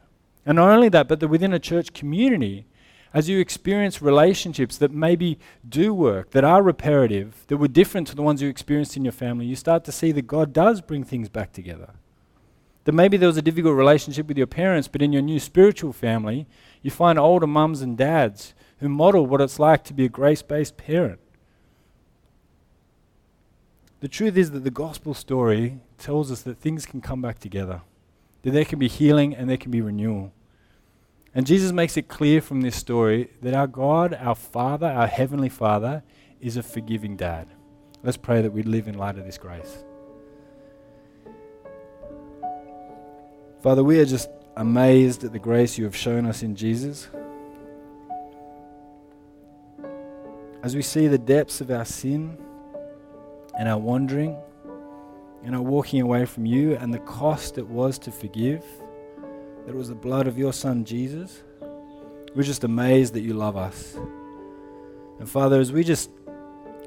And 0.45 0.57
not 0.57 0.69
only 0.69 0.89
that, 0.89 1.07
but 1.07 1.19
that 1.19 1.29
within 1.29 1.53
a 1.53 1.59
church 1.59 1.93
community, 1.93 2.65
as 3.13 3.29
you 3.29 3.39
experience 3.39 4.01
relationships 4.01 4.77
that 4.77 4.91
maybe 4.91 5.37
do 5.67 5.93
work, 5.93 6.31
that 6.31 6.43
are 6.43 6.63
reparative, 6.63 7.45
that 7.47 7.57
were 7.57 7.67
different 7.67 8.07
to 8.07 8.15
the 8.15 8.23
ones 8.23 8.41
you 8.41 8.49
experienced 8.49 8.97
in 8.97 9.05
your 9.05 9.11
family, 9.11 9.45
you 9.45 9.55
start 9.55 9.83
to 9.85 9.91
see 9.91 10.11
that 10.11 10.25
God 10.25 10.51
does 10.51 10.81
bring 10.81 11.03
things 11.03 11.29
back 11.29 11.53
together. 11.53 11.91
That 12.85 12.93
maybe 12.93 13.15
there 13.15 13.27
was 13.27 13.37
a 13.37 13.43
difficult 13.43 13.77
relationship 13.77 14.27
with 14.27 14.37
your 14.37 14.47
parents, 14.47 14.87
but 14.87 15.01
in 15.01 15.13
your 15.13 15.21
new 15.21 15.39
spiritual 15.39 15.93
family, 15.93 16.47
you 16.81 16.89
find 16.89 17.19
older 17.19 17.47
mums 17.47 17.81
and 17.81 17.97
dads 17.97 18.55
who 18.79 18.89
model 18.89 19.27
what 19.27 19.41
it's 19.41 19.59
like 19.59 19.83
to 19.85 19.93
be 19.93 20.05
a 20.05 20.09
grace 20.09 20.41
based 20.41 20.75
parent. 20.75 21.19
The 24.01 24.09
truth 24.09 24.35
is 24.35 24.51
that 24.51 24.65
the 24.65 24.71
gospel 24.71 25.13
story 25.13 25.79
tells 25.97 26.29
us 26.31 26.41
that 26.41 26.57
things 26.57 26.85
can 26.85 26.99
come 26.99 27.21
back 27.21 27.39
together, 27.39 27.83
that 28.41 28.51
there 28.51 28.65
can 28.65 28.79
be 28.79 28.89
healing 28.89 29.33
and 29.33 29.49
there 29.49 29.55
can 29.55 29.71
be 29.71 29.79
renewal. 29.79 30.33
And 31.35 31.47
Jesus 31.47 31.71
makes 31.71 31.97
it 31.97 32.07
clear 32.07 32.41
from 32.41 32.61
this 32.61 32.75
story 32.75 33.29
that 33.41 33.55
our 33.55 33.65
God, 33.65 34.13
our 34.13 34.35
Father, 34.35 34.87
our 34.87 35.07
Heavenly 35.07 35.49
Father, 35.49 36.03
is 36.39 36.57
a 36.57 36.63
forgiving 36.63 37.15
dad. 37.15 37.47
Let's 38.03 38.17
pray 38.17 38.41
that 38.41 38.51
we 38.51 38.61
live 38.61 38.87
in 38.87 38.97
light 38.97 39.17
of 39.17 39.25
this 39.25 39.37
grace. 39.37 39.83
Father, 43.63 43.83
we 43.83 43.99
are 43.99 44.05
just 44.05 44.29
amazed 44.57 45.23
at 45.23 45.31
the 45.31 45.39
grace 45.39 45.77
you 45.77 45.85
have 45.85 45.95
shown 45.95 46.25
us 46.27 46.43
in 46.43 46.55
Jesus. 46.55 47.07
As 50.61 50.75
we 50.75 50.81
see 50.81 51.07
the 51.07 51.17
depths 51.17 51.61
of 51.61 51.71
our 51.71 51.85
sin 51.85 52.37
and 53.57 53.67
our 53.67 53.79
wandering 53.79 54.37
and 55.43 55.55
our 55.55 55.61
walking 55.61 56.01
away 56.01 56.25
from 56.25 56.45
you 56.45 56.75
and 56.75 56.93
the 56.93 56.99
cost 56.99 57.57
it 57.57 57.67
was 57.67 57.97
to 57.99 58.11
forgive 58.11 58.63
that 59.65 59.71
it 59.73 59.75
was 59.75 59.89
the 59.89 59.95
blood 59.95 60.27
of 60.27 60.37
your 60.37 60.53
Son, 60.53 60.83
Jesus. 60.83 61.41
We're 62.35 62.43
just 62.43 62.63
amazed 62.63 63.13
that 63.13 63.21
you 63.21 63.33
love 63.33 63.55
us. 63.55 63.95
And 65.19 65.29
Father, 65.29 65.59
as 65.59 65.71
we 65.71 65.83
just 65.83 66.09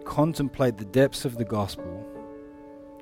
contemplate 0.05 0.77
the 0.77 0.85
depths 0.85 1.25
of 1.25 1.39
the 1.39 1.45
gospel, 1.45 2.05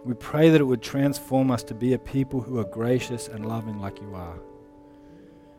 we 0.04 0.14
pray 0.14 0.50
that 0.50 0.60
it 0.60 0.64
would 0.64 0.82
transform 0.82 1.50
us 1.50 1.62
to 1.64 1.74
be 1.74 1.94
a 1.94 1.98
people 1.98 2.40
who 2.40 2.58
are 2.58 2.64
gracious 2.64 3.28
and 3.28 3.46
loving 3.46 3.80
like 3.80 4.00
you 4.00 4.14
are. 4.14 4.38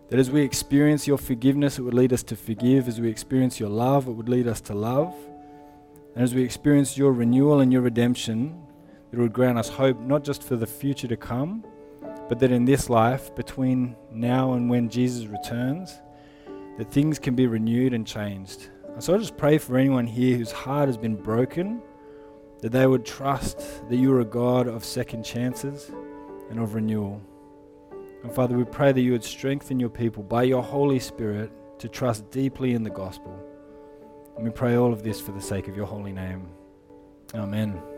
That 0.09 0.19
as 0.19 0.29
we 0.29 0.41
experience 0.41 1.07
your 1.07 1.17
forgiveness, 1.17 1.79
it 1.79 1.81
would 1.81 1.95
lead 1.95 2.13
us 2.13 2.21
to 2.23 2.35
forgive. 2.35 2.87
As 2.87 3.01
we 3.01 3.09
experience 3.09 3.59
your 3.59 3.69
love, 3.69 4.07
it 4.07 4.11
would 4.11 4.29
lead 4.29 4.47
us 4.47 4.61
to 4.61 4.75
love. 4.75 5.15
And 6.13 6.23
as 6.23 6.35
we 6.35 6.43
experience 6.43 6.97
your 6.97 7.11
renewal 7.11 7.59
and 7.59 7.73
your 7.73 7.81
redemption, 7.81 8.61
it 9.11 9.17
would 9.17 9.33
grant 9.33 9.57
us 9.57 9.67
hope 9.67 9.99
not 9.99 10.23
just 10.23 10.43
for 10.43 10.55
the 10.55 10.67
future 10.67 11.07
to 11.07 11.17
come, 11.17 11.65
but 12.27 12.39
that 12.39 12.51
in 12.51 12.65
this 12.65 12.89
life, 12.89 13.33
between 13.35 13.95
now 14.11 14.53
and 14.53 14.69
when 14.69 14.89
Jesus 14.89 15.25
returns, 15.27 15.99
that 16.77 16.91
things 16.91 17.19
can 17.19 17.35
be 17.35 17.47
renewed 17.47 17.93
and 17.93 18.05
changed. 18.05 18.69
And 18.87 19.03
so 19.03 19.15
I 19.15 19.17
just 19.17 19.37
pray 19.37 19.57
for 19.57 19.77
anyone 19.77 20.07
here 20.07 20.37
whose 20.37 20.51
heart 20.51 20.87
has 20.87 20.97
been 20.97 21.15
broken, 21.15 21.81
that 22.61 22.71
they 22.71 22.87
would 22.87 23.05
trust 23.05 23.87
that 23.89 23.97
you 23.97 24.11
are 24.13 24.21
a 24.21 24.25
God 24.25 24.67
of 24.67 24.83
second 24.83 25.23
chances 25.23 25.91
and 26.49 26.59
of 26.59 26.73
renewal. 26.73 27.21
And 28.23 28.33
Father, 28.33 28.57
we 28.57 28.63
pray 28.63 28.91
that 28.91 29.01
you 29.01 29.11
would 29.11 29.23
strengthen 29.23 29.79
your 29.79 29.89
people 29.89 30.23
by 30.23 30.43
your 30.43 30.63
Holy 30.63 30.99
Spirit 30.99 31.51
to 31.79 31.87
trust 31.87 32.31
deeply 32.31 32.73
in 32.73 32.83
the 32.83 32.89
gospel. 32.89 33.39
And 34.35 34.43
we 34.43 34.51
pray 34.51 34.75
all 34.75 34.91
of 34.91 35.03
this 35.03 35.21
for 35.21 35.31
the 35.31 35.41
sake 35.41 35.67
of 35.67 35.75
your 35.75 35.85
holy 35.85 36.11
name. 36.11 36.47
Amen. 37.33 37.94